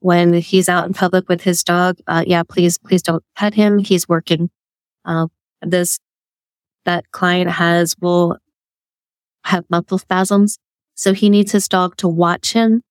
[0.00, 3.78] When he's out in public with his dog, uh, yeah, please, please don't pet him.
[3.78, 4.50] He's working.
[5.04, 5.26] Uh,
[5.60, 5.98] this,
[6.84, 8.38] that client has, will
[9.44, 10.58] have muscle spasms.
[10.94, 12.82] So he needs his dog to watch him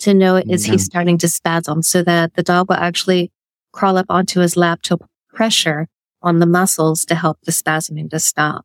[0.00, 0.72] to know is Yeah.
[0.72, 3.30] he starting to spasm so that the dog will actually
[3.72, 4.98] crawl up onto his lap to
[5.32, 5.88] pressure
[6.24, 8.64] on the muscles to help the spasming to stop.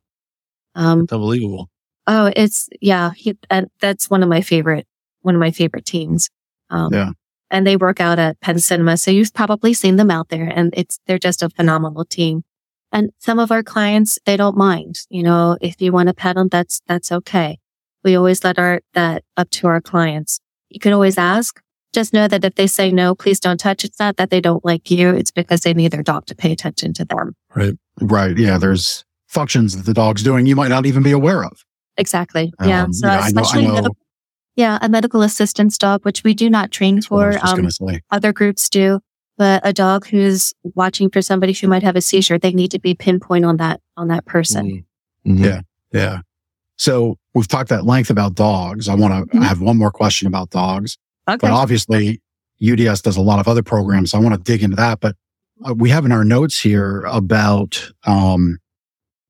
[0.76, 1.70] Um, It's unbelievable.
[2.08, 4.88] oh, it's, yeah, he, and that's one of my favorite,
[5.22, 6.30] one of my favorite teams.
[6.72, 7.12] Um, Yeah.
[7.52, 8.98] and they work out at Penn Cinema.
[8.98, 12.44] So you've probably seen them out there and it's, they're just a phenomenal team.
[12.92, 16.36] And some of our clients, they don't mind, you know, if you want to pet
[16.36, 17.60] them, that's, that's okay.
[18.04, 20.40] We always let our, that up to our clients.
[20.70, 21.60] You can always ask.
[21.94, 23.84] Just know that if they say no, please don't touch.
[23.84, 25.10] It's not that they don't like you.
[25.10, 27.36] It's because they need their dog to pay attention to them.
[27.56, 27.74] Right.
[28.00, 28.38] Right.
[28.38, 28.58] Yeah.
[28.60, 31.66] There's functions that the dog's doing you might not even be aware of.
[31.98, 32.54] Exactly.
[32.64, 32.84] Yeah.
[32.84, 33.98] Um, so yeah, I know, I especially know medical-
[34.56, 37.32] yeah, a medical assistance dog, which we do not train that's for.
[37.42, 38.02] Um, going to say.
[38.12, 39.00] other groups do,
[39.38, 42.80] but a dog who's watching for somebody who might have a seizure, they need to
[42.80, 44.86] be pinpoint on that, on that person.
[45.26, 45.40] Mhm.
[45.44, 45.62] Yeah.
[45.94, 46.20] Yeah.
[46.78, 48.88] So we've talked at length about dogs.
[48.90, 49.42] I want to Mhm.
[49.42, 50.98] I have one more question about dogs,
[51.30, 51.48] Okay.
[51.48, 52.22] but obviously
[52.62, 54.12] UDS does a lot of other programs.
[54.12, 55.16] So I want to dig into that, but
[55.66, 58.60] uh, we have in our notes here about, um,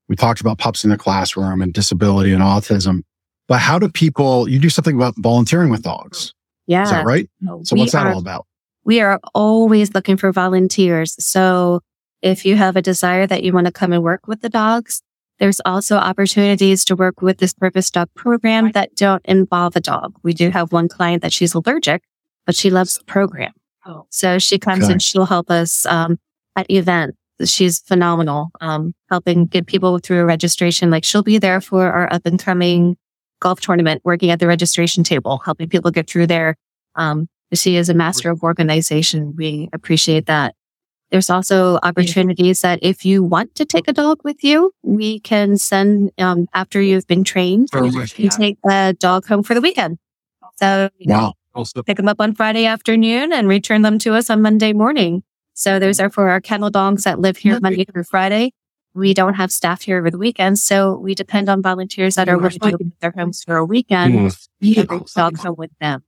[0.07, 3.01] We talked about pups in the classroom and disability and autism.
[3.47, 6.33] But how do people, you do something about volunteering with dogs.
[6.67, 6.83] Yeah.
[6.83, 7.29] Is that right?
[7.63, 8.45] So We what's that are- all about?
[8.85, 11.15] We are always looking for volunteers.
[11.23, 11.81] So
[12.23, 15.01] if you have a desire that you want to come and work with the dogs,
[15.39, 20.15] there's also opportunities to work with this purpose dog program that don't involve a dog.
[20.23, 22.03] We do have one client that she's allergic,
[22.45, 23.51] but she loves the program.
[24.09, 24.93] So she comes Okay.
[24.93, 26.19] and she'll help us um,
[26.55, 27.17] at events.
[27.45, 30.91] She's phenomenal, um, helping get people through a registration.
[30.91, 32.97] Like she'll be there for our up and coming
[33.41, 36.55] golf tournament, working at the registration table, helping people get through there.
[36.95, 39.33] Um, she is a master of organization.
[39.37, 40.53] We appreciate that.
[41.11, 45.57] There's also opportunities that if you want to take a dog with you, we can
[45.57, 47.69] send, um, after you've been trained,
[48.17, 49.97] you take a dog home for the weekend.
[50.57, 51.63] So, you know, Wow.
[51.87, 55.23] pick them up on Friday afternoon and return them to us on Monday morning.
[55.55, 58.51] So those are for our kennel dogs that live here Monday through Friday.
[58.93, 62.37] We don't have staff here over the weekend, so we depend on volunteers that are
[62.37, 64.47] willing to open their homes for a weekend Mm.
[64.77, 66.03] and bring the dog home with them.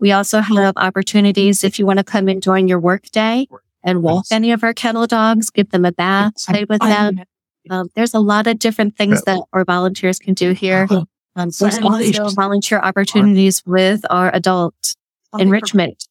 [0.00, 3.46] We also have opportunities if you want to come and join your work day
[3.82, 7.20] and walk any of our kennel dogs, give them a bath, play with them.
[7.70, 10.86] Um, there's a lot of different things that our volunteers can do here.
[11.36, 14.74] Um, there's also volunteer opportunities with our adult
[15.38, 16.06] enrichment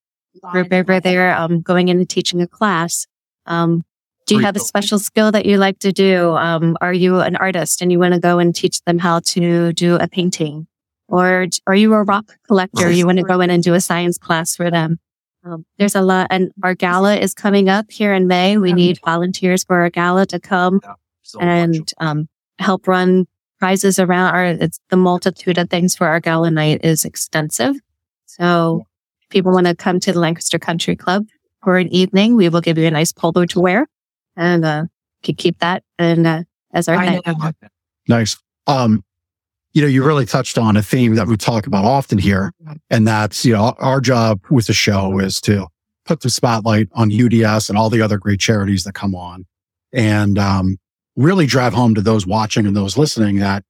[0.51, 3.05] group over there, um, going in and teaching a class.
[3.45, 3.83] Um,
[4.27, 6.35] do you have a special skill that you like to do?
[6.35, 9.73] Um, are you an artist and you want to go and teach them how to
[9.73, 10.67] do a painting?
[11.07, 12.91] Or are you a rock collector?
[12.91, 14.99] You want to go in and do a science class for them?
[15.43, 18.57] Um, there's a lot, and our gala is coming up here in May.
[18.57, 20.81] We need volunteers for our gala to come
[21.39, 22.27] and um,
[22.59, 23.25] help run
[23.57, 24.33] prizes around.
[24.33, 27.75] Our it's the multitude of things for our gala night is extensive.
[28.25, 28.85] So
[29.21, 31.25] if people want to come to the Lancaster Country Club
[31.63, 33.87] for an evening, we will give you a nice polo to wear,
[34.35, 34.83] and uh,
[35.23, 37.21] can keep that and uh, as our thing.
[38.07, 38.37] Nice.
[38.67, 39.03] Um,
[39.73, 42.51] you know, you really touched on a theme that we talk about often here.
[42.89, 45.67] And that's, you know, our job with the show is to
[46.05, 49.45] put the spotlight on UDS and all the other great charities that come on
[49.93, 50.77] and, um,
[51.15, 53.63] really drive home to those watching and those listening that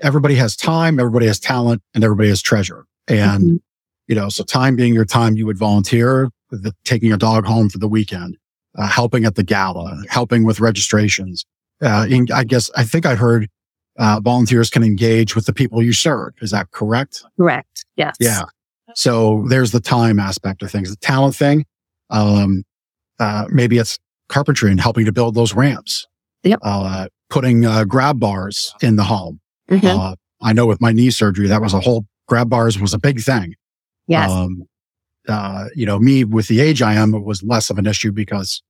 [0.00, 2.84] everybody has time, everybody has talent and everybody has treasure.
[3.08, 3.58] And, Mhm.
[4.06, 7.68] you know, so time being your time, you would volunteer the, taking your dog home
[7.70, 8.36] for the weekend,
[8.76, 11.44] uh, helping at the gala, helping with registrations.
[11.82, 13.48] Uh, in, I guess, I think I heard
[13.98, 16.32] uh, volunteers can engage with the people you serve.
[16.40, 17.22] Is that correct?
[17.36, 17.84] Correct.
[17.96, 18.16] Yes.
[18.20, 18.42] Yeah.
[18.94, 21.64] So there's the time aspect of things, the talent thing.
[22.10, 22.64] Um,
[23.18, 23.98] uh, maybe it's
[24.28, 26.06] carpentry and helping to build those ramps.
[26.42, 26.60] Yep.
[26.62, 29.40] Uh, putting, uh, grab bars in the home.
[29.70, 29.84] Mhm.
[29.84, 32.98] Uh, I know with my knee surgery, that was a whole grab bars was a
[32.98, 33.54] big thing.
[34.06, 34.30] Yes.
[34.30, 34.64] Um,
[35.28, 38.10] uh, you know, me with the age I am, it was less of an issue
[38.10, 38.62] because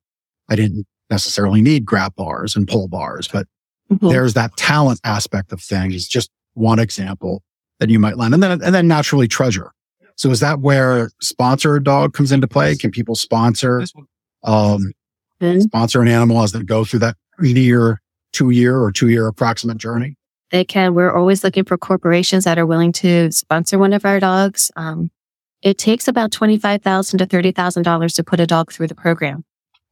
[0.50, 3.46] I didn't necessarily need grab bars and pull bars, but
[3.90, 4.10] Mhm.
[4.10, 5.94] there's that talent aspect of things.
[5.94, 7.42] It's just one example
[7.80, 8.32] that you might learn.
[8.34, 9.72] And then, and then naturally treasure.
[10.16, 12.76] So is that where sponsor a dog comes into play?
[12.76, 13.82] Can people sponsor,
[14.44, 14.92] um,
[15.40, 15.62] Mhm.
[15.62, 18.00] sponsor an animal as they go through that year,
[18.32, 20.16] two year or two year approximate journey?
[20.52, 20.94] they can.
[20.94, 24.68] We're always looking for corporations that are willing to sponsor one of our dogs.
[24.74, 25.10] Um,
[25.62, 28.96] it takes about twenty-five thousand to thirty thousand dollars to put a dog through the
[28.96, 29.44] program.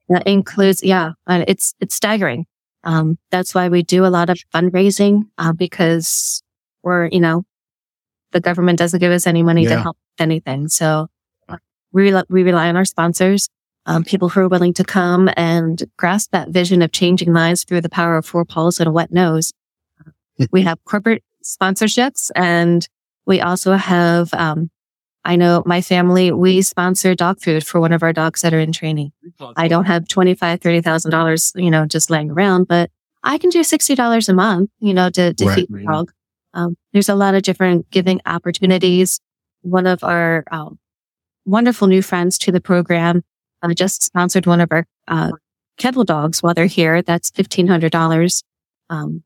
[0.09, 2.47] That includes, yeah, it's it's staggering.
[2.85, 6.43] Um, that's why we do a lot of fundraising uh, because
[6.83, 7.45] we're, you know,
[8.33, 10.69] the government doesn't give us any money to help anything.
[10.69, 11.09] So
[11.49, 11.57] uh,
[11.93, 13.49] we rely, we rely on our sponsors,
[13.87, 17.81] um, people who are willing to come and grasp that vision of changing lives through
[17.81, 19.53] the power of four paws and a wet nose
[20.53, 22.89] we have corporate sponsorships and
[23.27, 24.71] we also have um,
[25.25, 28.61] i know my family we sponsor dog food for one of our dogs that are
[28.61, 29.13] in training.
[29.57, 32.91] I don't have twenty five thirty thousand dollars you know just laying around but
[33.23, 35.55] i can do sixty dollars a month you know to, to Right.
[35.57, 36.13] feed the dog.
[36.55, 39.21] Um, there's a lot of different giving opportunities.
[39.63, 40.79] One of our um,
[41.45, 43.23] wonderful new friends to the program
[43.63, 45.33] uh, just sponsored one of our uh,
[45.77, 47.03] kennel dogs while they're here.
[47.03, 48.43] That's $1500
[48.91, 49.23] um,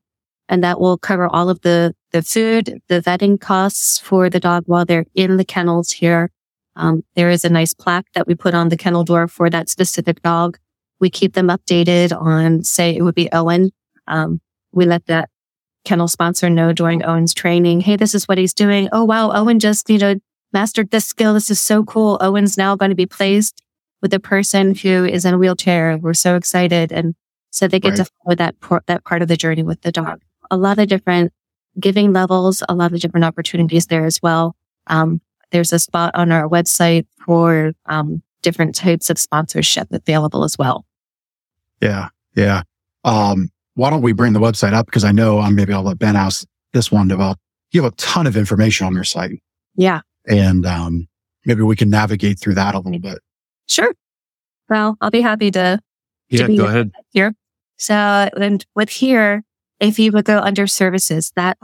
[0.49, 4.63] and that will cover all of the the food, the vetting costs for the dog
[4.67, 6.31] while they're in the kennels here.
[6.75, 9.67] Um, there is a nice plaque that we put on the kennel door for that
[9.67, 10.57] specific dog.
[10.99, 13.71] We keep them updated on, say, it would be Owen.
[14.07, 14.39] Um,
[14.71, 15.29] we let that
[15.85, 18.89] kennel sponsor know during Owen's training, hey, this is what he's doing.
[18.91, 20.15] Oh wow, Owen just you know
[20.53, 21.33] mastered this skill.
[21.33, 22.17] This is so cool.
[22.21, 23.61] Owen's now going to be placed
[24.01, 25.97] with a person who is in a wheelchair.
[25.97, 27.15] We're so excited, and
[27.51, 30.21] so they get to follow that por- that part of the journey with the dog
[30.53, 31.33] a lot of different
[31.79, 34.55] giving levels, a lot of different opportunities there as well.
[34.87, 40.57] Um, there's a spot on our website for um, different types of sponsorship available as
[40.57, 40.85] well.
[41.81, 42.09] Yeah.
[42.35, 42.63] Yeah.
[43.03, 44.85] Um, why don't we bring the website up?
[44.85, 47.39] Because I know I'm maybe I'll let Ben ask this one develop.
[47.71, 49.41] You have a ton of information on your site.
[49.75, 50.01] Yeah.
[50.27, 51.07] And um,
[51.45, 53.19] maybe we can navigate through that a little bit.
[53.67, 53.93] Sure.
[54.69, 55.79] Well, I'll be happy to.
[56.29, 56.91] Yeah, be go ahead.
[57.11, 57.33] Here.
[57.77, 59.43] So, and with here,
[59.83, 61.57] if you would go under services, that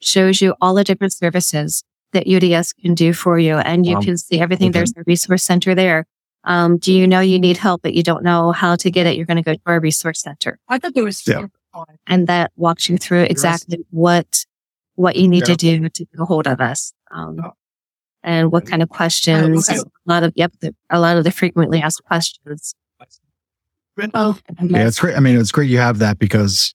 [0.00, 3.56] shows you all the different services that UDS can do for you.
[3.58, 4.00] And you Wow.
[4.00, 4.70] can see everything.
[4.70, 4.78] Okay.
[4.80, 6.06] There's a resource center there.
[6.44, 9.16] Um, do you know you need help, but you don't know how to get it?
[9.16, 11.22] You're going to go to our resource center I thought there was.
[11.26, 11.46] Yeah.
[12.06, 14.44] and that walks you through exactly what,
[14.96, 15.54] what you need Yeah.
[15.54, 16.92] to do to get a hold of us.
[17.12, 17.52] Um, Oh.
[18.24, 19.78] and what kind of questions, okay.
[19.78, 22.74] a lot of, yep, the, a lot of the frequently asked questions.
[24.14, 25.14] Oh, Yeah, it's great.
[25.16, 26.74] I mean, it's great you have that because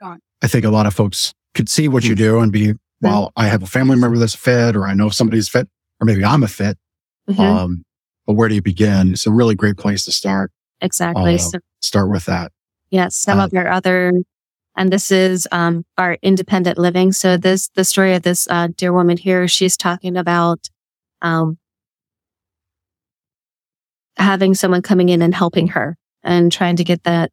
[0.00, 0.20] Gone.
[0.42, 3.46] I think a lot of folks could see what you do and be, well, I
[3.46, 5.68] have a family member that's fit, or I know somebody's fit,
[6.00, 6.78] or maybe I'm a fit.
[7.30, 7.38] Mhm.
[7.40, 7.84] Um,
[8.26, 9.12] but where do you begin?
[9.12, 10.52] It's a really great place to start.
[10.80, 11.34] exactly.
[11.34, 12.52] uh, so Start with that.
[12.90, 14.12] Yes, some Uh, of our other,
[14.76, 17.12] and this is um, our independent living.
[17.12, 20.68] So this, the story of this uh, dear woman here, she's talking about
[21.22, 21.58] um,
[24.18, 27.30] having someone coming in and helping her and trying to get that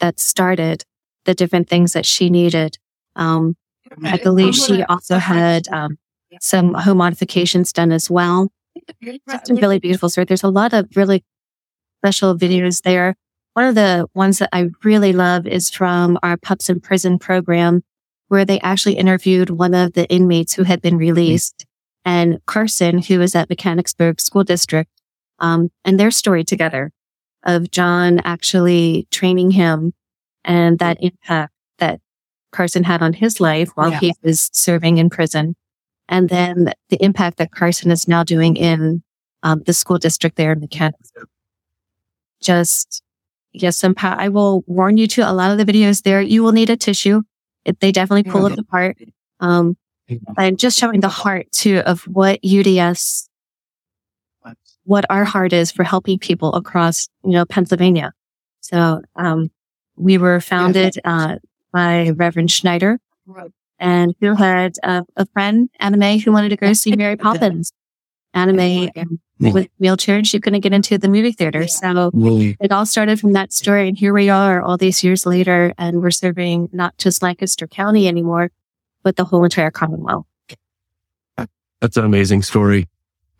[0.00, 0.84] that started.
[1.24, 2.78] The different things that she needed.
[3.16, 3.56] Um,
[4.04, 5.98] I believe she also had um,
[6.40, 8.50] some home modifications done as well.
[9.00, 10.24] It's a really beautiful story.
[10.24, 11.24] There's a lot of really
[12.00, 13.14] special videos there.
[13.54, 17.82] One of the ones that I really love is from our Pups in Prison program,
[18.28, 21.66] where they actually interviewed one of the inmates who had been released
[22.04, 24.90] and Carson, who is at Mechanicsburg School District,
[25.38, 26.90] um, and their story together
[27.44, 29.92] of John actually training him
[30.44, 32.00] and that impact that
[32.52, 34.00] Carson had on his life while Yeah.
[34.00, 35.56] he was serving in prison.
[36.08, 39.02] And then the impact that Carson is now doing in
[39.42, 41.28] um, the school district there in Mechanicsburg.
[42.40, 43.02] Just,
[43.52, 46.20] yes, some pow- I will warn you to a lot of the videos there.
[46.20, 47.22] You will need a tissue.
[47.64, 48.98] It, they definitely pull it apart.
[49.40, 49.76] Um,
[50.36, 53.28] and just showing the heart too of what UDS,
[54.84, 58.12] what our heart is for helping people across, you know, Pennsylvania.
[58.60, 59.50] So, um,
[59.96, 61.36] we were founded, uh,
[61.72, 62.98] by Reverend Schneider
[63.78, 67.72] and who had uh, a friend, Anime, who wanted to go see Mary Poppins.
[68.34, 68.88] Anime
[69.40, 71.66] with wheelchair and she couldn't get into the movie theater.
[71.66, 73.88] So Really, it all started from that story.
[73.88, 78.08] And here we are all these years later and we're serving not just Lancaster County
[78.08, 78.50] anymore,
[79.02, 80.26] but the whole entire Commonwealth.
[81.80, 82.88] That's an amazing story.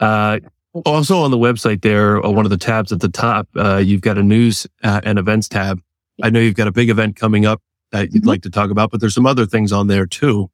[0.00, 0.40] Uh,
[0.84, 4.00] also on the website there, uh, one of the tabs at the top, uh, you've
[4.00, 5.80] got a news uh, and events tab.
[6.22, 8.26] I know you've got a big event coming up that you'd Mhm.
[8.28, 10.50] like to talk about, but there's some other things on there too.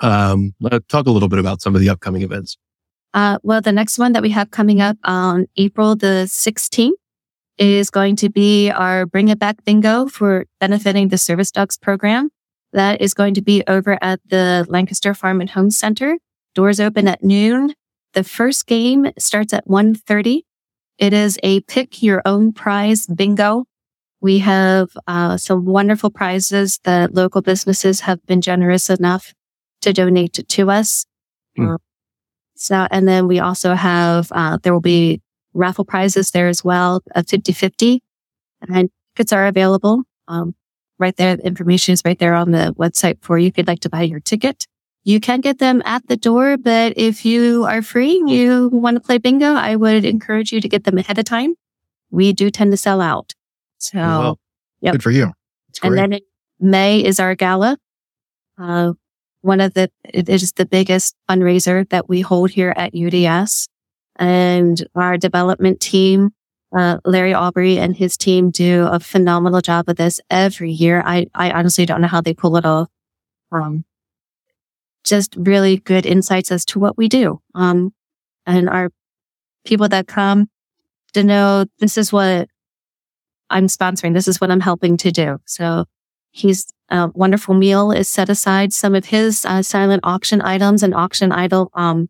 [0.00, 0.54] Um,
[0.88, 2.56] talk a little bit about some of the upcoming events.
[3.14, 6.92] Uh, well, the next one that we have coming up on April the 16th
[7.56, 12.30] is going to be our Bring It Back Bingo for benefiting the Service Dogs program.
[12.72, 16.18] That is going to be over at the Lancaster Farm and Home Center.
[16.54, 17.74] Doors open at noon.
[18.12, 20.42] The first game starts at 1.30.
[20.98, 23.64] It is a pick your own prize bingo.
[24.20, 29.32] We have uh, some wonderful prizes that local businesses have been generous enough
[29.82, 31.06] to donate to, us.
[31.56, 31.68] Hmm.
[31.68, 31.78] Um,
[32.56, 35.20] so, and then we also have, uh, there will be
[35.54, 38.00] raffle prizes there as well, of 50-50
[38.68, 40.02] and tickets are available.
[40.26, 40.54] Um,
[40.98, 41.36] right there.
[41.36, 43.48] The information is right there on the website for you.
[43.48, 44.66] If you'd like to buy your ticket,
[45.04, 46.56] you can get them at the door.
[46.56, 50.60] But if you are free, and you want to play bingo, I would encourage you
[50.60, 51.54] to get them ahead of time.
[52.10, 53.34] We do tend to sell out.
[53.78, 54.38] So, Well,
[54.80, 54.92] Yep.
[54.92, 55.32] good for you.
[55.70, 56.20] It's and then in
[56.60, 57.78] May is our gala.
[58.56, 58.92] Uh,
[59.42, 63.68] one of the, it is the biggest fundraiser that we hold here at UDS
[64.16, 66.30] and our development team,
[66.76, 71.02] uh, Larry Aubrey and his team do a phenomenal job of this every year.
[71.06, 72.88] I, I honestly don't know how they pull it off.
[73.52, 73.84] Um,
[75.04, 77.40] just really good insights as to what we do.
[77.54, 77.94] Um,
[78.44, 78.90] and our
[79.64, 80.50] people that come
[81.14, 82.48] to know this is what
[83.50, 84.14] I'm sponsoring.
[84.14, 85.38] This is what I'm helping to do.
[85.44, 85.84] So
[86.30, 88.72] he's a wonderful meal is set aside.
[88.72, 92.08] Some of his uh, silent auction items and auction idol, um,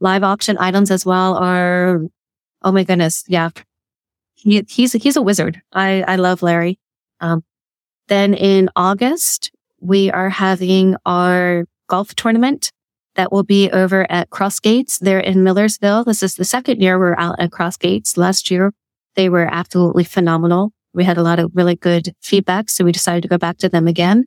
[0.00, 2.00] live auction items as well are,
[2.62, 3.24] oh my goodness.
[3.28, 3.50] Yeah.
[4.34, 5.62] He, he's, he's a wizard.
[5.72, 6.78] I, I love Larry.
[7.20, 7.44] Um,
[8.08, 12.72] then in August, we are having our golf tournament
[13.14, 16.04] that will be over at Crossgates there in Millersville.
[16.04, 18.16] This is the second year we're out at Crossgates.
[18.16, 18.72] Last year,
[19.16, 20.72] they were absolutely phenomenal.
[20.94, 23.68] We had a lot of really good feedback, so we decided to go back to
[23.68, 24.24] them again.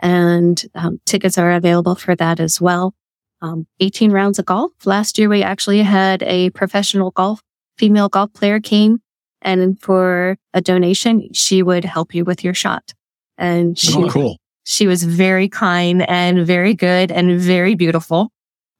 [0.00, 2.94] And um, tickets are available for that as well.
[3.42, 4.72] Um, 18 rounds of golf.
[4.84, 7.40] Last year, we actually had a professional golf,
[7.78, 8.98] female golf player came
[9.42, 12.92] and for a donation, she would help you with your shot.
[13.38, 14.36] and she, Oh, cool.
[14.64, 18.30] she was very kind and very good and very beautiful.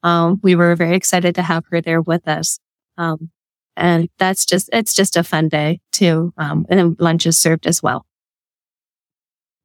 [0.02, 2.58] Um, we were very excited to have her there with us.
[2.98, 3.30] Um,
[3.80, 6.32] and that's just, it's just a fun day too.
[6.36, 8.06] Um, and then lunch is served as well.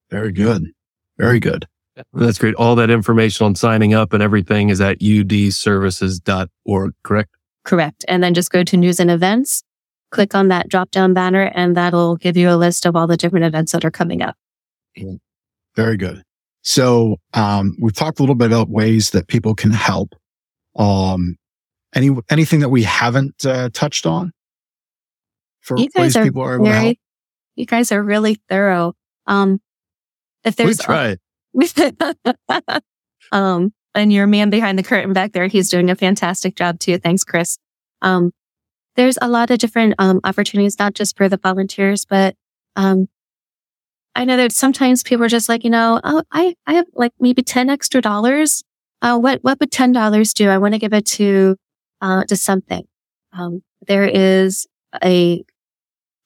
[0.09, 0.71] Very good.
[1.17, 1.67] Very good.
[2.13, 2.55] That's great.
[2.55, 7.29] All that information on signing up and everything is at udservices.org, correct?
[7.63, 8.05] Correct.
[8.07, 9.63] And then just go to news and events,
[10.11, 13.17] click on that drop down banner and that'll give you a list of all the
[13.17, 14.35] different events that are coming up.
[15.75, 16.23] Very good.
[16.61, 20.15] So, um, we've talked a little bit about ways that people can help.
[20.75, 21.37] Um,
[21.95, 24.31] any, anything that we haven't uh, touched on
[25.61, 26.83] for You ways guys are people are able to help?
[26.83, 26.99] very,
[27.55, 28.93] you guys are really thorough.
[29.25, 29.59] Um,
[30.43, 31.17] if We there's, try.
[33.31, 36.97] um, and your man behind the curtain back there, he's doing a fantastic job too.
[36.97, 37.57] Thanks, Chris.
[38.01, 38.31] Um,
[38.95, 42.35] there's a lot of different, um, opportunities, not just for the volunteers, but,
[42.75, 43.07] um,
[44.17, 47.11] I know that sometimes people are just like, you know, oh, I, I have like
[47.19, 48.63] maybe 10 extra dollars.
[49.01, 50.49] Uh, what, what would $10 do?
[50.49, 51.57] I want to give it to,
[52.01, 52.85] uh, to something.
[53.33, 54.67] Um, there is
[55.03, 55.43] a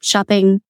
[0.02, 0.62] shopping,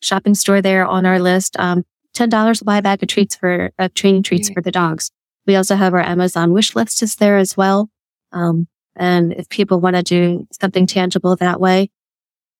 [0.00, 1.56] shopping store there on our list.
[1.58, 4.70] Um, ten dollars will buy a bag of treats for uh, training treats for the
[4.70, 5.10] dogs.
[5.46, 7.90] We also have our Amazon wish list is there as well.
[8.32, 11.90] Um, and if people want to do something tangible that way,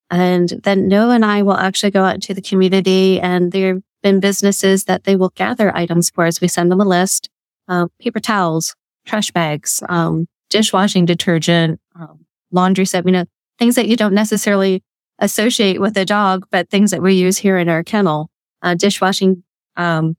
[0.09, 3.83] and then Nova and I will actually go out into the community, and there have
[4.01, 6.41] been businesses that they will gather items for us.
[6.41, 7.29] We send them a list:
[7.67, 13.05] uh, paper towels, trash bags, um, dishwashing detergent, um, laundry set.
[13.05, 13.25] You know,
[13.57, 14.83] things that you don't necessarily
[15.17, 18.29] associate with a dog, but things that we use here in our kennel
[18.61, 19.43] uh, dishwashing,
[19.75, 20.15] um,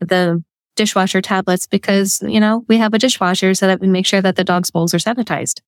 [0.00, 0.44] the
[0.76, 4.36] dishwasher tablets because, you know, we have a dishwasher so that we make sure that
[4.36, 5.60] the dog's bowls are sanitized.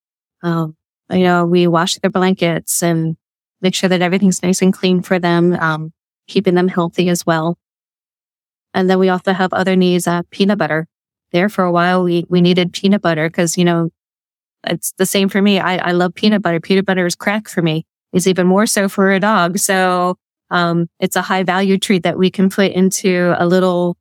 [0.42, 0.76] Um,
[1.10, 3.16] you know, we wash their blankets and
[3.62, 5.92] make sure that everything's nice and clean for them, um,
[6.26, 7.56] keeping them healthy as well.
[8.74, 10.86] And then we also have other needs, uh, peanut butter.
[11.32, 13.90] There for a while, we, we needed peanut butter because, you know,
[14.66, 15.58] it's the same for me.
[15.58, 16.60] I, I love peanut butter.
[16.60, 17.84] Peanut butter is crack for me.
[18.12, 19.58] It's even more so for a dog.
[19.58, 20.16] So,
[20.50, 23.98] um, it's a high value treat that we can put into a little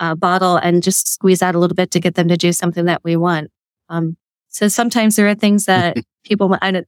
[0.00, 2.86] uh, bottle and just squeeze out a little bit to get them to do something
[2.86, 3.50] that we want.
[3.88, 4.16] Um,
[4.48, 6.86] so sometimes there are things that people, I don't,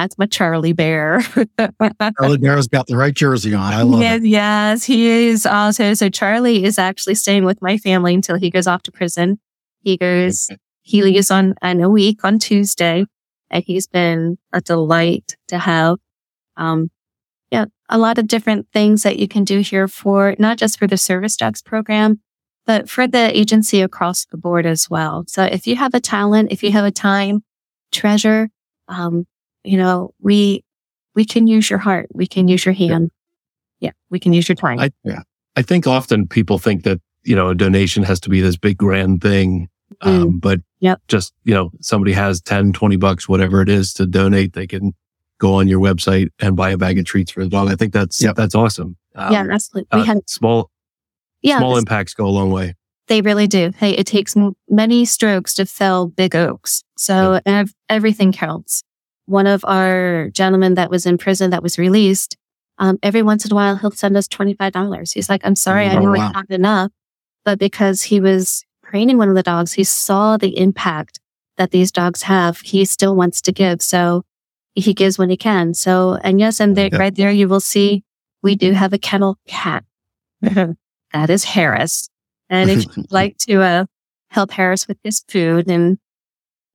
[0.00, 1.20] that's my Charlie Bear.
[2.18, 3.74] Charlie Bear's got the right jersey on.
[3.74, 4.26] I love yes, it.
[4.26, 5.92] yes, he is also.
[5.92, 9.38] So Charlie is actually staying with my family until he goes off to prison.
[9.82, 10.48] He goes,
[10.80, 13.04] he leaves on in a week on Tuesday,
[13.50, 15.98] and he's been a delight to have.
[16.56, 16.90] Um,
[17.50, 20.86] yeah, a lot of different things that you can do here for not just for
[20.86, 22.20] the service dogs program,
[22.64, 25.24] but for the agency across the board as well.
[25.26, 27.44] So if you have a talent, if you have a time,
[27.92, 28.48] treasure,
[28.88, 29.26] um,
[29.64, 30.64] you know, we,
[31.14, 32.08] we can use your heart.
[32.12, 33.10] We can use your hand.
[33.80, 33.90] Yeah.
[34.10, 34.78] We can use your time.
[34.78, 34.90] I,
[35.56, 38.78] I think often people think that, you know, a donation has to be this big
[38.78, 39.68] grand thing.
[40.02, 41.00] Um, but Yep.
[41.08, 44.94] just, you know, somebody has 10, 20 bucks, whatever it is to donate, they can
[45.38, 47.70] go on your website and buy a bag of treats for the dog.
[47.70, 48.36] I think that's, Yep.
[48.36, 48.96] that's awesome.
[49.14, 49.88] Um, yeah, absolutely.
[49.92, 50.70] We uh, had, small,
[51.42, 52.76] yeah, small this- impacts go a long way.
[53.08, 53.72] they really do.
[53.76, 56.82] Hey, it takes m- many strokes to fell big oaks.
[56.96, 58.82] So ev- everything counts.
[59.30, 62.36] One of our gentlemen that was in prison that was released,
[62.78, 65.12] um, every once in a while, he'll send us $25.
[65.14, 66.26] He's like, I'm sorry, I Oh, know wow.
[66.26, 66.90] it's not enough,
[67.44, 71.20] but because he was training one of the dogs, he saw the impact
[71.58, 72.58] that these dogs have.
[72.60, 73.82] He still wants to give.
[73.82, 74.24] So
[74.74, 75.74] he gives when he can.
[75.74, 76.98] So, and yes, and there, Yeah.
[76.98, 78.02] right there, you will see
[78.42, 79.84] we do have a kennel cat.
[80.42, 82.08] that is Harris.
[82.48, 83.84] And if you'd like to uh,
[84.30, 85.98] help Harris with his food, and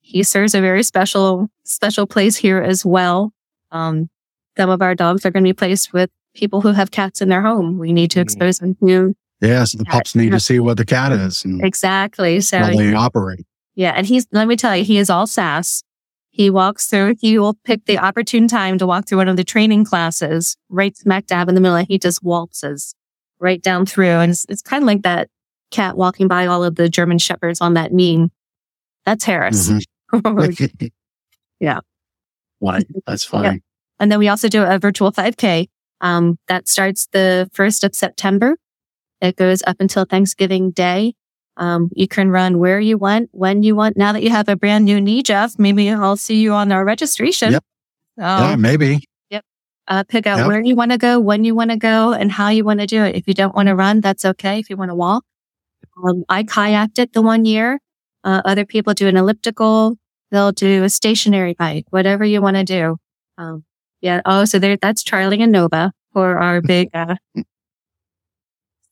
[0.08, 3.34] he serves a very special, special place here as well.
[3.72, 4.10] Um,
[4.56, 7.30] some of our dogs are going to be placed with people who have cats in
[7.30, 7.80] their home.
[7.80, 8.24] We need to Mm.
[8.24, 12.40] expose them to Yeah, so the pups need to see what the cat is exactly.
[12.42, 13.46] So how they operate.
[13.76, 15.84] yeah, and he's let me tell you, he is all sass.
[16.30, 17.16] He walks through.
[17.20, 20.96] He will pick the opportune time to walk through one of the training classes, right
[20.96, 22.94] smack dab in the middle, and he just waltzes
[23.40, 24.08] right down through.
[24.24, 25.30] And it's, it's kind of like that
[25.72, 28.32] cat walking by all of the German shepherds on that meme.
[29.06, 29.70] That's Harris.
[29.70, 29.84] Mhm.
[31.60, 31.80] Yeah.
[32.60, 32.84] Why?
[33.08, 33.62] That's funny.
[34.00, 35.68] And then we also do a virtual 5K.
[36.02, 38.58] Um, that starts the 1st of September.
[39.22, 41.14] It goes up until Thanksgiving Day.
[41.58, 43.96] Um, you can run where you want, when you want.
[43.96, 46.84] Now that you have a brand new knee, Jeff, maybe I'll see you on our
[46.84, 47.54] registration.
[47.54, 47.64] Yep.
[48.18, 49.06] Yeah, Um, maybe.
[49.88, 50.48] uh, pick out Yep.
[50.48, 52.88] where you want to go, when you want to go, and how you want to
[52.88, 53.16] do it.
[53.16, 54.58] If you don't want to run, that's okay.
[54.60, 55.24] If you want to walk,
[56.04, 57.80] um, I kayaked it the one year.
[58.24, 59.96] Uh, other people do an elliptical.
[60.36, 62.98] They'll do a stationary bike, whatever you want to do.
[63.38, 63.64] Um,
[64.02, 64.20] yeah.
[64.26, 67.16] Oh, so there, that's Charlie and Nova for our big, uh,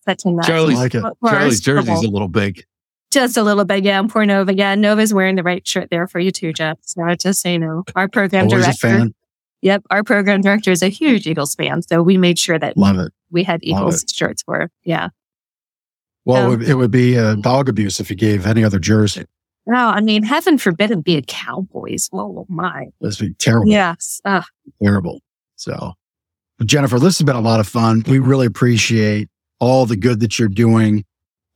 [0.08, 0.48] such a mess.
[0.48, 1.04] Charlie's- I like it.
[1.26, 2.64] Charlie's jersey's a little big.
[3.12, 4.00] Just a little bit, yeah.
[4.00, 4.54] And poor Nova.
[4.56, 6.80] Yeah, Nova's wearing the right shirt there for you too, Jeff.
[6.82, 8.78] So I just say you know, our program Always a director.
[8.88, 9.14] fan.
[9.62, 12.98] Yep, our program director is a huge Eagles fan, so we made sure that Love
[13.00, 13.14] it.
[13.32, 14.56] we had Love Eagles shirts for.
[14.62, 14.72] her.
[14.84, 15.10] Yeah.
[16.26, 18.80] Well, Um, it, would, it would be uh, dog abuse if you gave any other
[18.80, 19.26] jersey.
[19.66, 22.10] No, I mean, heaven forbid it be a Cowboys.
[22.12, 22.88] Oh my.
[23.00, 23.70] This would be terrible.
[23.70, 24.20] Yes.
[24.26, 24.42] Uh,
[24.82, 25.22] terrible.
[25.56, 25.94] So,
[26.66, 28.04] Jennifer, this has been a lot of fun.
[28.08, 31.06] We really appreciate all the good that you're doing.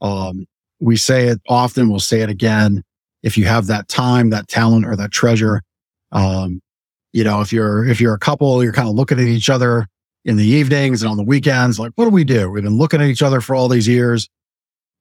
[0.02, 0.46] Um,
[0.80, 1.90] we say it often.
[1.90, 2.84] We'll say it again.
[3.24, 5.62] If you have that time, that talent, or that treasure,
[6.12, 6.62] um,
[7.12, 9.88] you know, if you're if you're a couple, you're kind of looking at each other
[10.24, 11.80] in the evenings and on the weekends.
[11.80, 12.50] Like, what do we do?
[12.50, 14.30] We've been looking at each other for all these years.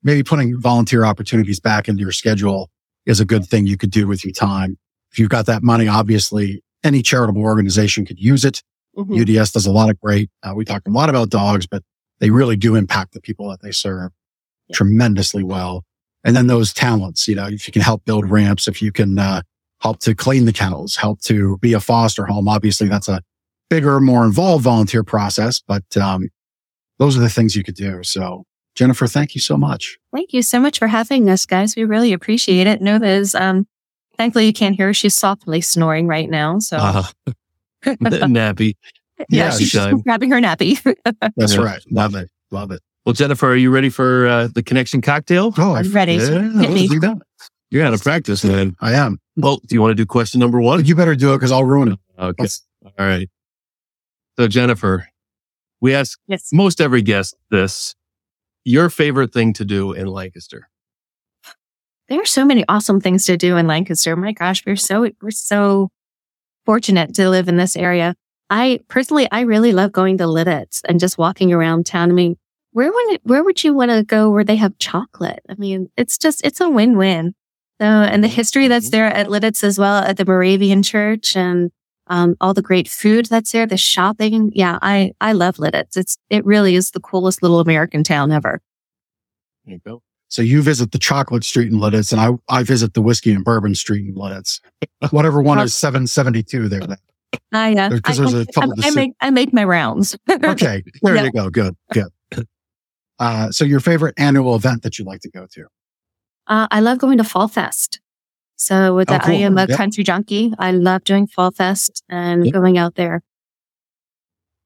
[0.03, 2.71] Maybe putting volunteer opportunities back into your schedule
[3.07, 4.77] is a good thing you could do with your time.
[5.13, 8.63] If you've got that money, obviously, any charitable organization could use it.
[8.97, 9.19] mhm.
[9.21, 10.31] UDS does a lot of great.
[10.43, 11.83] Uh, we talked a lot about dogs, but
[12.19, 14.11] they really do impact the people that they serve
[14.69, 14.75] Yeah.
[14.77, 15.85] tremendously well.
[16.25, 19.19] And then those talents, you know, if you can help build ramps, if you can
[19.19, 19.43] uh,
[19.83, 23.21] help to clean the kennels, help to be a foster home, obviously that's a
[23.69, 25.61] bigger, more involved volunteer process.
[25.61, 26.29] But um,
[26.99, 28.03] those are the things you could do.
[28.03, 28.45] So,
[28.77, 29.99] Jennifer, thank you so much.
[30.15, 31.75] Thank you so much for having us, guys.
[31.75, 32.81] We really appreciate it.
[32.81, 33.67] Nova's, um,
[34.17, 34.95] thankfully you can't hear her.
[34.95, 36.59] She's softly snoring right now.
[36.61, 36.77] So
[37.87, 37.95] Uh,
[38.27, 38.75] nappy.
[39.19, 39.99] yeah, yeah, she's shine.
[40.01, 40.79] grabbing her nappy.
[41.37, 41.81] That's right.
[41.91, 42.29] Love it.
[42.51, 42.81] Love it.
[43.05, 45.55] Well, Jennifer, are you ready for uh, the connection cocktail?
[45.57, 46.15] Oh, I'm ready.
[46.15, 46.89] Yeah, Hit me.
[47.71, 48.75] You're out of practice, man.
[48.81, 49.19] I am.
[49.37, 50.85] Well, do you want to do question number one?
[50.85, 51.99] You better do it because I'll ruin it.
[52.19, 52.43] Okay.
[52.43, 53.29] Let's- All right.
[54.39, 55.09] So, Jennifer,
[55.81, 56.49] we ask yes.
[56.53, 57.95] most every guest this
[58.67, 60.69] your favorite thing to do in Lancaster.
[62.09, 64.17] There are so many awesome things to do in Lancaster.
[64.17, 65.91] My gosh, we're so, we're so
[66.65, 68.17] fortunate to live in this area.
[68.51, 72.11] I personally, I really love going to Lititz and just walking around town.
[72.11, 72.37] I mean,
[72.73, 75.41] where would where would you want to go where they have chocolate?
[75.49, 77.35] I mean, it's just, it's a win-win.
[77.81, 78.97] So, and the history that's mm-hmm.
[78.97, 81.71] there at Lititz as well at the Moravian Church and
[82.09, 84.53] um, all the great food that's there, the shopping.
[84.55, 85.97] Yeah, I, I love Lititz.
[85.97, 88.61] It's, it really is the coolest little American town ever.
[89.65, 90.03] There you go.
[90.29, 93.45] So you visit the chocolate street in Lititz and I, I visit the whiskey and
[93.45, 94.61] bourbon street in Lititz.
[95.11, 96.81] Whatever one is 772 there.
[97.53, 99.65] I, uh, There- 'cause I, there's a I- couple I, to make, I make my
[99.65, 100.17] rounds.
[100.31, 100.83] Okay.
[101.03, 101.25] There Yeah.
[101.25, 101.51] you go.
[101.51, 101.77] Good.
[101.93, 102.09] Good.
[103.19, 105.67] Uh, so your favorite annual event that you like to go to?
[106.49, 108.01] Uh, I love going to Fall Fest.
[108.57, 109.35] So with Oh, that, cool.
[109.35, 109.77] I am a Yep.
[109.77, 110.53] country junkie.
[110.59, 112.55] I love doing Fall Fest and Yep.
[112.55, 113.23] going out there.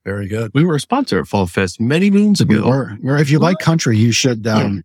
[0.04, 0.50] Very good.
[0.54, 2.68] We were a sponsor at Fall Fest many moons We ago.
[2.68, 4.82] were, or if you like country, you should, um,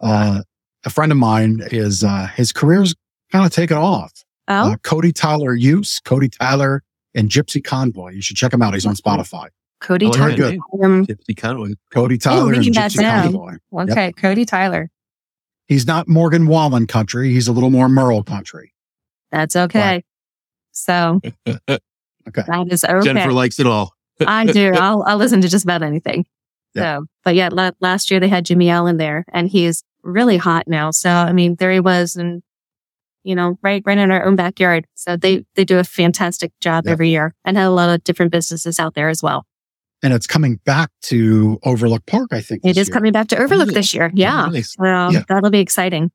[0.00, 0.42] uh,
[0.84, 2.94] a friend of mine is, uh, his career's
[3.32, 4.12] kind of taken off.
[4.48, 6.82] Oh, Uh, Cody Tyler Use, Cody Tyler
[7.14, 8.10] and Gypsy Convoy.
[8.10, 8.74] You should check him out.
[8.74, 9.48] He's on Spotify.
[9.80, 10.36] Cody Oh, Tyler.
[10.36, 10.58] good.
[10.82, 11.74] Um, Gypsy Conway.
[11.90, 13.00] Cody Tyler and writing Gypsy.
[13.08, 13.52] Convoy.
[13.90, 14.90] okay, Cody Tyler.
[15.68, 17.30] He's not Morgan Wallen country.
[17.32, 18.72] He's a little more Merle country.
[19.30, 20.04] That's okay.
[20.72, 21.20] So
[22.26, 22.42] Okay.
[22.46, 23.04] that is okay.
[23.04, 23.92] Jennifer likes it all.
[24.26, 24.72] I do.
[24.74, 26.24] I'll, I'll listen to just about anything.
[26.74, 26.98] Yeah.
[27.00, 30.66] So, but yeah, la- last year they had Jimmy Allen there and he's really hot
[30.66, 30.90] now.
[30.90, 32.42] So, I mean, there he was and,
[33.24, 34.86] you know, right, right in our own backyard.
[34.94, 36.92] So they, they do a fantastic job Yeah.
[36.92, 39.46] every year and have a lot of different businesses out there as well.
[40.04, 42.60] And it's coming back to Overlook Park, I think.
[42.62, 42.92] It is year.
[42.94, 43.74] coming back to Overlook Really?
[43.74, 44.10] this year.
[44.14, 44.46] Yeah.
[44.52, 44.76] Nice.
[44.78, 45.22] Well, Yeah.
[45.28, 46.10] that'll be exciting.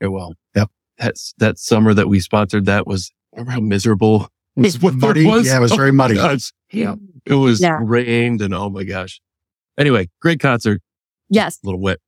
[0.00, 0.34] It will.
[0.54, 0.68] Yep.
[0.98, 2.66] That's that summer that we sponsored.
[2.66, 5.24] That was remember how miserable It was weather muddy.
[5.26, 5.46] was?
[5.46, 6.14] Yeah, it was very muddy.
[6.16, 6.52] Gosh.
[6.70, 6.96] Yeah.
[7.24, 7.78] It was Yeah.
[7.82, 9.20] rained and oh my gosh.
[9.78, 10.82] Anyway, great concert.
[11.30, 11.58] Yes.
[11.64, 11.98] A little wet.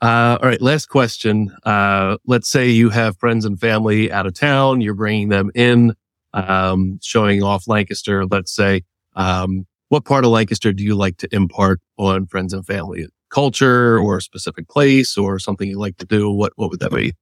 [0.00, 0.60] Uh, all right.
[0.62, 1.54] Last question.
[1.64, 4.80] Uh, let's say you have friends and family out of town.
[4.80, 5.94] You're bringing them in,
[6.32, 8.24] um, showing off Lancaster.
[8.26, 8.84] Let's say,
[9.14, 13.06] um, what part of Lancaster do you like to impart on friends and family?
[13.30, 16.30] Culture or a specific place or something you like to do?
[16.30, 17.14] What, what would that be?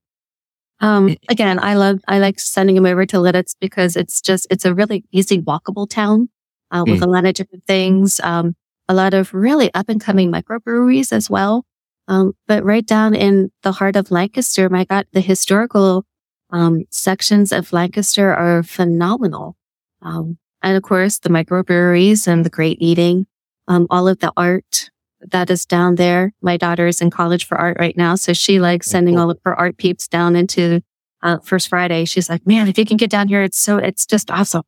[0.81, 4.65] Um, again, I love, I like sending them over to Lititz because it's just, it's
[4.65, 6.29] a really easy walkable town,
[6.71, 8.19] uh, with a lot of different things.
[8.21, 8.55] Um,
[8.87, 11.65] a lot of really up and coming microbreweries as well.
[12.07, 16.05] Um, but right down in the heart of Lancaster, my God, the historical,
[16.51, 19.55] um, sections of Lancaster are phenomenal.
[20.01, 23.27] Um, and of course the microbreweries and the great eating,
[23.69, 24.89] um, all of the art
[25.21, 26.33] that is down there.
[26.41, 28.15] My daughter is in college for art right now.
[28.15, 30.81] So she likes sending all of her art peeps down into,
[31.23, 32.05] uh, First Friday.
[32.05, 34.63] She's like, man, if you can get down here, it's so, it's just awesome.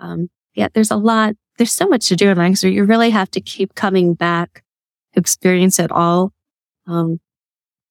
[0.00, 2.68] Um, yeah, there's a lot, there's so much to do in Lancaster.
[2.68, 4.62] You really have to keep coming back
[5.14, 6.32] to experience it all.
[6.86, 7.20] Um,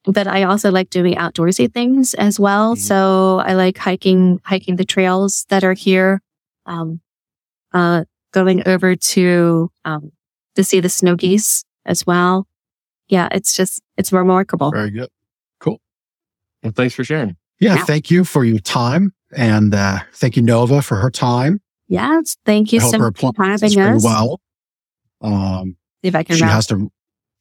[0.06, 2.76] but I also like doing outdoorsy things as well.
[2.76, 2.80] Mhm.
[2.80, 6.22] So I like hiking, hiking the trails that are here.
[6.66, 7.00] Um,
[7.74, 10.12] uh, going over to, um,
[10.56, 12.48] to see the snow geese as well.
[13.10, 14.72] yeah, it's just, it's remarkable.
[14.72, 15.10] Very good.
[15.60, 15.80] Cool.
[16.64, 17.36] Well, thanks for sharing.
[17.60, 17.84] Yeah, Yeah.
[17.86, 19.14] thank you for your time.
[19.36, 21.60] And uh, thank you, Nova, for her time.
[21.88, 22.38] Yes.
[22.46, 24.04] Thank you hope so her much for appointment having us.
[24.04, 24.40] well.
[25.22, 26.52] Um, See if I can she wrap.
[26.54, 26.92] has to,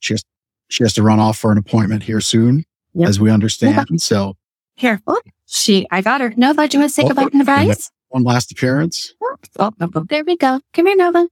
[0.00, 0.24] she has,
[0.68, 2.64] she has to run off for an appointment here soon,
[2.94, 3.08] Yep.
[3.08, 4.00] as we understand.
[4.02, 4.34] So
[4.76, 5.00] Here.
[5.06, 6.32] Oh, she, I got her.
[6.36, 7.66] Nova, do you want to say Oh, goodbye to the okay.
[7.66, 7.90] guys?
[8.12, 9.14] One last appearance.
[9.58, 9.72] Oh,
[10.08, 10.60] there we go.
[10.74, 11.26] Come here, Nova.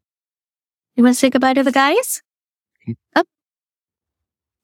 [0.96, 2.22] You want to say goodbye to the guys?
[3.14, 3.26] Up.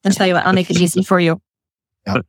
[0.03, 1.41] I'll tell you what, I'll make it easy for you.
[2.07, 2.25] Yep.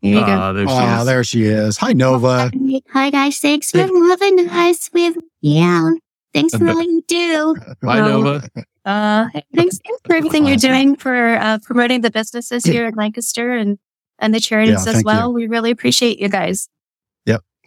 [0.00, 0.26] Here you go.
[0.26, 1.06] Ah, there she is.
[1.06, 1.76] there she is.
[1.78, 2.50] Hi, Nova.
[2.92, 5.90] Hi guys, thanks for loving us with yeah.
[6.32, 7.56] Thanks for all you do.
[7.82, 8.48] Bye, Well, Nova.
[8.84, 13.78] Uh, thanks for everything you're doing for uh, promoting the businesses here in Lancaster and,
[14.18, 15.32] and the charities Yeah, as thank well.
[15.32, 16.68] We really appreciate you guys.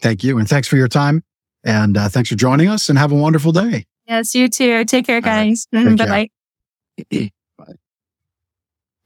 [0.02, 0.38] Thank you.
[0.38, 1.22] And thanks for your time.
[1.64, 3.86] And uh, thanks for joining us and have a wonderful day.
[4.06, 4.84] Yes, you too.
[4.84, 5.66] Take care, guys.
[5.72, 6.28] Take Bye
[7.08, 7.28] bye.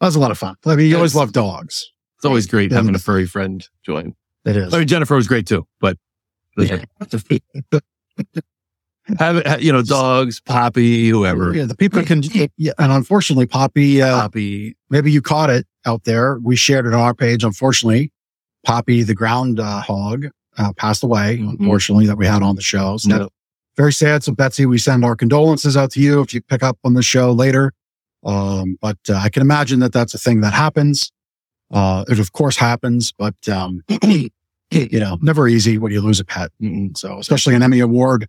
[0.00, 0.56] That was a lot of fun.
[0.66, 1.90] I mean, you always love dogs.
[2.16, 2.78] It's always great Yeah.
[2.78, 4.14] having a furry friend join.
[4.44, 4.72] It is.
[4.72, 5.98] I mean, Jennifer was great too, but
[6.56, 6.84] yeah.
[9.18, 12.22] have you know dogs, Poppy, whoever, Yeah, the people can,
[12.56, 14.76] yeah, and unfortunately, Poppy, uh, Poppy.
[14.90, 16.38] maybe you caught it out there.
[16.42, 17.44] We shared it on our page.
[17.44, 18.12] Unfortunately,
[18.64, 20.26] Poppy, the ground uh, hog,
[20.58, 21.36] uh, passed away.
[21.38, 22.96] Unfortunately, that we had on the show.
[22.96, 23.28] So No.
[23.76, 24.24] very sad.
[24.24, 27.02] So Betsy, we send our condolences out to you if you pick up on the
[27.02, 27.72] show later.
[28.24, 31.12] Um, but uh, I can imagine that that's a thing that happens.
[31.70, 34.30] Uh, it of course happens, but um, you
[35.00, 36.50] know, never easy when you lose a pet.
[36.62, 36.96] Mm-mm.
[36.96, 38.28] So especially an Emmy Award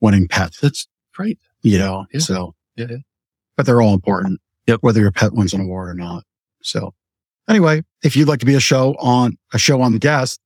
[0.00, 1.38] winning pet, That's great.
[1.62, 2.06] you know.
[2.12, 2.20] Yeah.
[2.20, 2.96] So Yeah, yeah.
[3.56, 4.40] but they're all important.
[4.66, 4.78] Yep.
[4.82, 6.24] Whether your pet wins an award or not.
[6.62, 6.92] So
[7.48, 10.40] anyway, if you'd like to be a show on a show on the guest,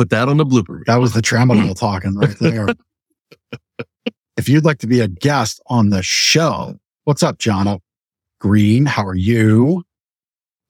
[0.00, 0.82] Put that on the blooper.
[0.86, 2.68] that was the tramadol talking right there.
[4.38, 6.74] if you'd like to be a guest on the show,
[7.04, 7.80] what's up, Jono?
[8.40, 9.84] Green, how are you?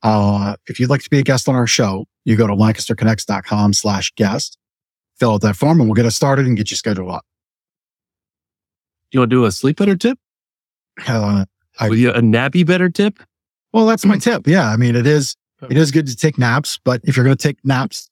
[0.03, 3.73] Uh, if you'd like to be a guest on our show, you go to lancasterconnects.com
[3.73, 4.59] slash guest,
[5.21, 7.25] fill out that form and we'll get us started and get you scheduled up.
[9.13, 10.19] Do you want to do a sleep better tip?
[11.07, 11.45] Uh,
[11.79, 13.21] I- Will you- a nappy better tip?
[13.73, 14.49] Well, that's my tip.
[14.49, 14.69] Yeah.
[14.69, 15.37] I mean, it is,
[15.71, 18.10] it is good to take naps, but if you're going to take naps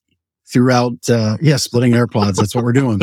[0.53, 3.01] throughout, uh, yeah, splitting AirPods, that's what we're doing.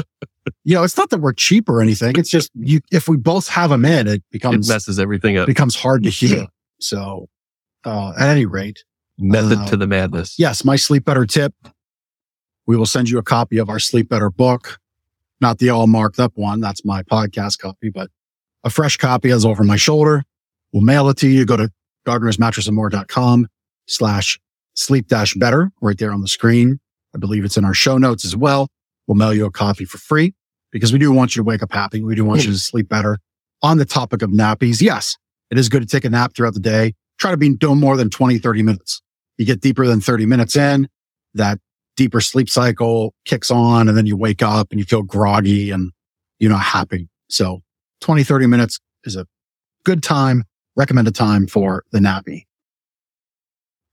[0.63, 2.13] you know, it's not that we're cheap or anything.
[2.17, 5.43] It's just you, if we both have them in, it It becomes, messes everything up.
[5.43, 6.47] It becomes hard to hear.
[6.79, 7.29] So,
[7.83, 8.83] uh, at any rate,
[9.17, 10.37] Method uh, to the madness.
[10.37, 11.53] yes, my sleep better tip.
[12.67, 14.79] We will send you a copy of our sleep better book,
[15.39, 16.59] not the all marked up one.
[16.61, 18.09] That's my podcast copy, but
[18.63, 20.23] a fresh copy is over my shoulder.
[20.73, 21.45] We'll mail it to you.
[21.45, 21.71] Go to
[22.07, 23.47] gardnersmattressandmore.com
[23.87, 24.39] slash
[24.73, 26.79] sleep dash better right there on the screen.
[27.15, 28.67] I believe it's in our show notes as well.
[29.07, 30.33] We'll mail you a copy for free
[30.71, 32.03] because we do want you to wake up happy.
[32.03, 33.19] We do want you to sleep better.
[33.63, 35.17] On the topic of nappies, yes,
[35.49, 36.93] it is good to take a nap throughout the day.
[37.17, 39.01] Try to be no more than 20, 30 minutes.
[39.37, 40.89] You get deeper than 30 minutes in,
[41.33, 41.59] that
[41.95, 45.91] deeper sleep cycle kicks on and then you wake up and you feel groggy and
[46.39, 47.07] you're not happy.
[47.29, 47.61] So
[48.01, 49.25] 20, 30 minutes is a
[49.85, 50.43] good time,
[50.75, 52.43] recommended time for the nappy.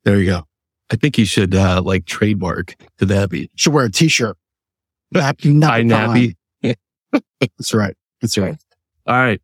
[0.04, 0.46] There you go.
[0.92, 3.48] I think you should uh, like trademark the nappy.
[3.56, 4.36] Should wear a t-shirt.
[5.14, 6.34] Nappy, nappy.
[6.62, 6.76] nappy.
[7.40, 7.94] That's right.
[8.20, 8.56] That's right.
[9.06, 9.40] All right.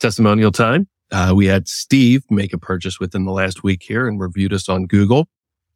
[0.00, 0.88] Testimonial time.
[1.10, 4.68] Uh, we had Steve make a purchase within the last week here and reviewed us
[4.68, 5.28] on Google.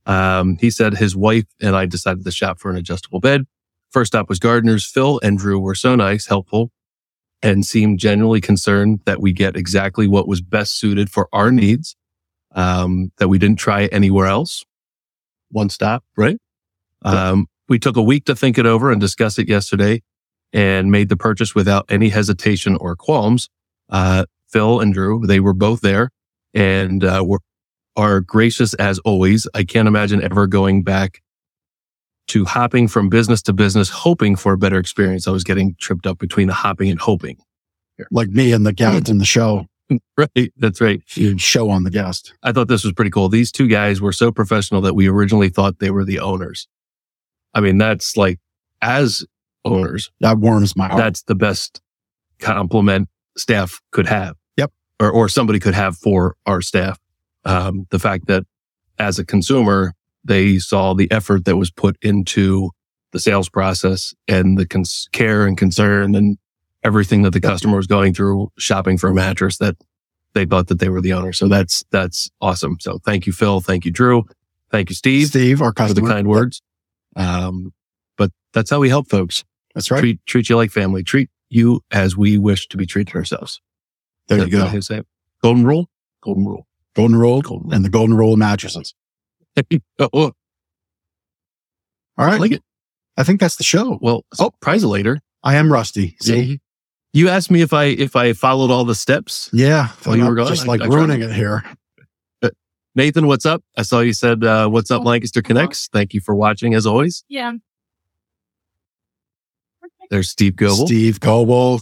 [0.06, 3.46] Um, he said his wife and I decided to shop for an adjustable bed.
[3.90, 4.86] First stop was Gardner's.
[4.86, 6.70] Phil and Drew were so nice, helpful,
[7.42, 11.96] and seemed genuinely concerned that we get exactly what was best suited for our needs.
[12.52, 14.64] Um, that we didn't try anywhere else.
[15.50, 16.38] One stop, right?
[17.02, 20.02] Um, we took a week to think it over and discuss it yesterday
[20.52, 23.48] and made the purchase without any hesitation or qualms.
[23.88, 26.10] Uh, Phil and Drew, they were both there
[26.54, 27.40] and uh, were
[27.96, 29.48] are gracious as always.
[29.54, 31.22] I can't imagine ever going back
[32.28, 35.26] to hopping from business to business, hoping for a better experience.
[35.26, 37.38] I was getting tripped up between the hopping and hoping.
[38.10, 39.66] Like me and the guest in the show,
[40.16, 40.52] Right.
[40.56, 41.00] That's right.
[41.14, 42.32] you show on the guest.
[42.42, 43.28] I thought this was pretty cool.
[43.28, 46.66] These two guys were so professional that we originally thought they were the owners.
[47.54, 48.38] I mean, that's like
[48.82, 49.24] as
[49.64, 50.98] owners, That warms my heart.
[50.98, 51.80] that's the best
[52.38, 54.36] compliment staff could have.
[54.56, 54.72] Yep.
[55.00, 56.98] Or, or somebody could have for our staff.
[57.44, 58.44] Um, the fact that
[58.98, 59.92] as a consumer,
[60.24, 62.70] they saw the effort that was put into
[63.12, 66.38] the sales process and the cons- care and concern and
[66.86, 69.76] everything that the customer was going through shopping for a mattress that
[70.34, 71.32] they thought that they were the owner.
[71.32, 72.76] So that's, that's awesome.
[72.80, 73.60] So thank you, Phil.
[73.60, 74.24] Thank you, Drew.
[74.70, 76.62] Thank you, Steve, Steve, our for the kind words.
[77.16, 77.72] Um,
[78.16, 80.00] but that's how we help folks That's right.
[80.00, 81.02] treat treat you like family.
[81.02, 83.60] Treat you as we wish to be treated ourselves.
[84.28, 84.64] There you go.
[84.64, 85.02] what I say.
[85.42, 85.88] Golden rule.
[86.22, 86.66] Golden rule.
[86.94, 88.94] Golden Rule Golden and the Golden Rule of mattresses.
[89.56, 90.32] oh, oh,
[92.18, 92.62] All I like it.
[93.16, 93.98] I think that's the show.
[94.00, 94.50] Well, Oh.
[94.60, 95.20] prize later.
[95.42, 96.16] I am rusty.
[96.20, 96.60] See?
[97.16, 99.48] You asked me if I if I followed all the steps.
[99.50, 99.88] Yeah.
[100.04, 100.94] While you were gone, Just I- like I tried.
[100.94, 101.64] ruining it here.
[102.94, 103.62] Nathan, what's up?
[103.76, 105.88] I saw you said, uh, what's up, Lancaster Connects.
[105.92, 107.24] Thank you for watching as always.
[107.28, 107.52] Yeah.
[110.10, 110.86] There's Steve Goebel.
[110.86, 111.80] Steve Goebel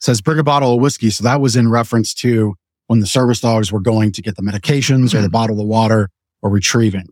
[0.00, 1.10] says, bring a bottle of whiskey.
[1.10, 2.56] So that was in reference to
[2.88, 6.08] when the service dogs were going to get the medications or the bottle of water
[6.42, 7.06] or retrieving.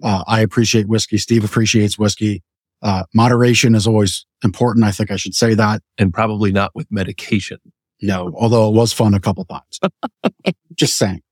[0.00, 1.18] Uh, I appreciate whiskey.
[1.18, 2.44] Steve appreciates whiskey.
[2.84, 4.84] Uh, moderation is always important.
[4.84, 5.80] I think I should say that.
[5.98, 7.58] and probably not with medication.
[8.02, 9.80] No, although it was fun a couple times.
[10.74, 11.22] Just saying.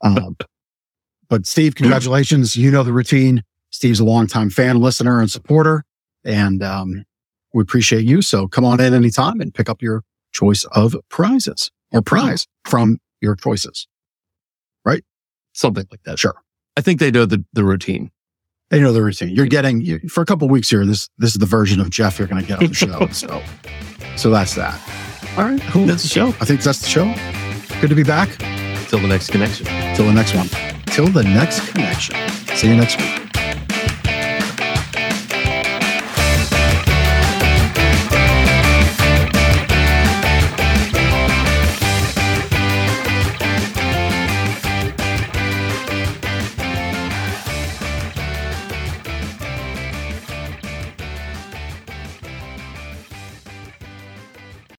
[0.00, 0.36] Um,
[1.28, 2.56] but Steve, congratulations.
[2.56, 3.42] You know the routine.
[3.70, 5.84] Steve's a longtime fan, listener, and supporter.
[6.24, 7.04] And um,
[7.52, 8.22] we appreciate you.
[8.22, 12.98] So come on in anytime and pick up your choice of prizes or prize from
[13.20, 13.86] your choices.
[14.84, 15.04] Right?
[15.52, 16.18] Something like that.
[16.18, 16.34] Sure.
[16.76, 18.10] I think they know the, the routine.
[18.72, 19.36] They know the routine.
[19.36, 20.86] You're getting for a couple weeks here.
[20.86, 23.06] This this is the version of Jeff you're going to get on the show.
[23.12, 23.42] So,
[24.16, 24.80] so that's that.
[25.36, 25.84] All right, cool.
[25.84, 26.28] That's the show.
[26.40, 27.14] I think that's the show.
[27.82, 28.30] Good to be back.
[28.88, 29.66] Till the next connection.
[29.94, 30.48] Till the next one.
[30.86, 32.16] Till the next connection.
[32.56, 33.21] See you next week.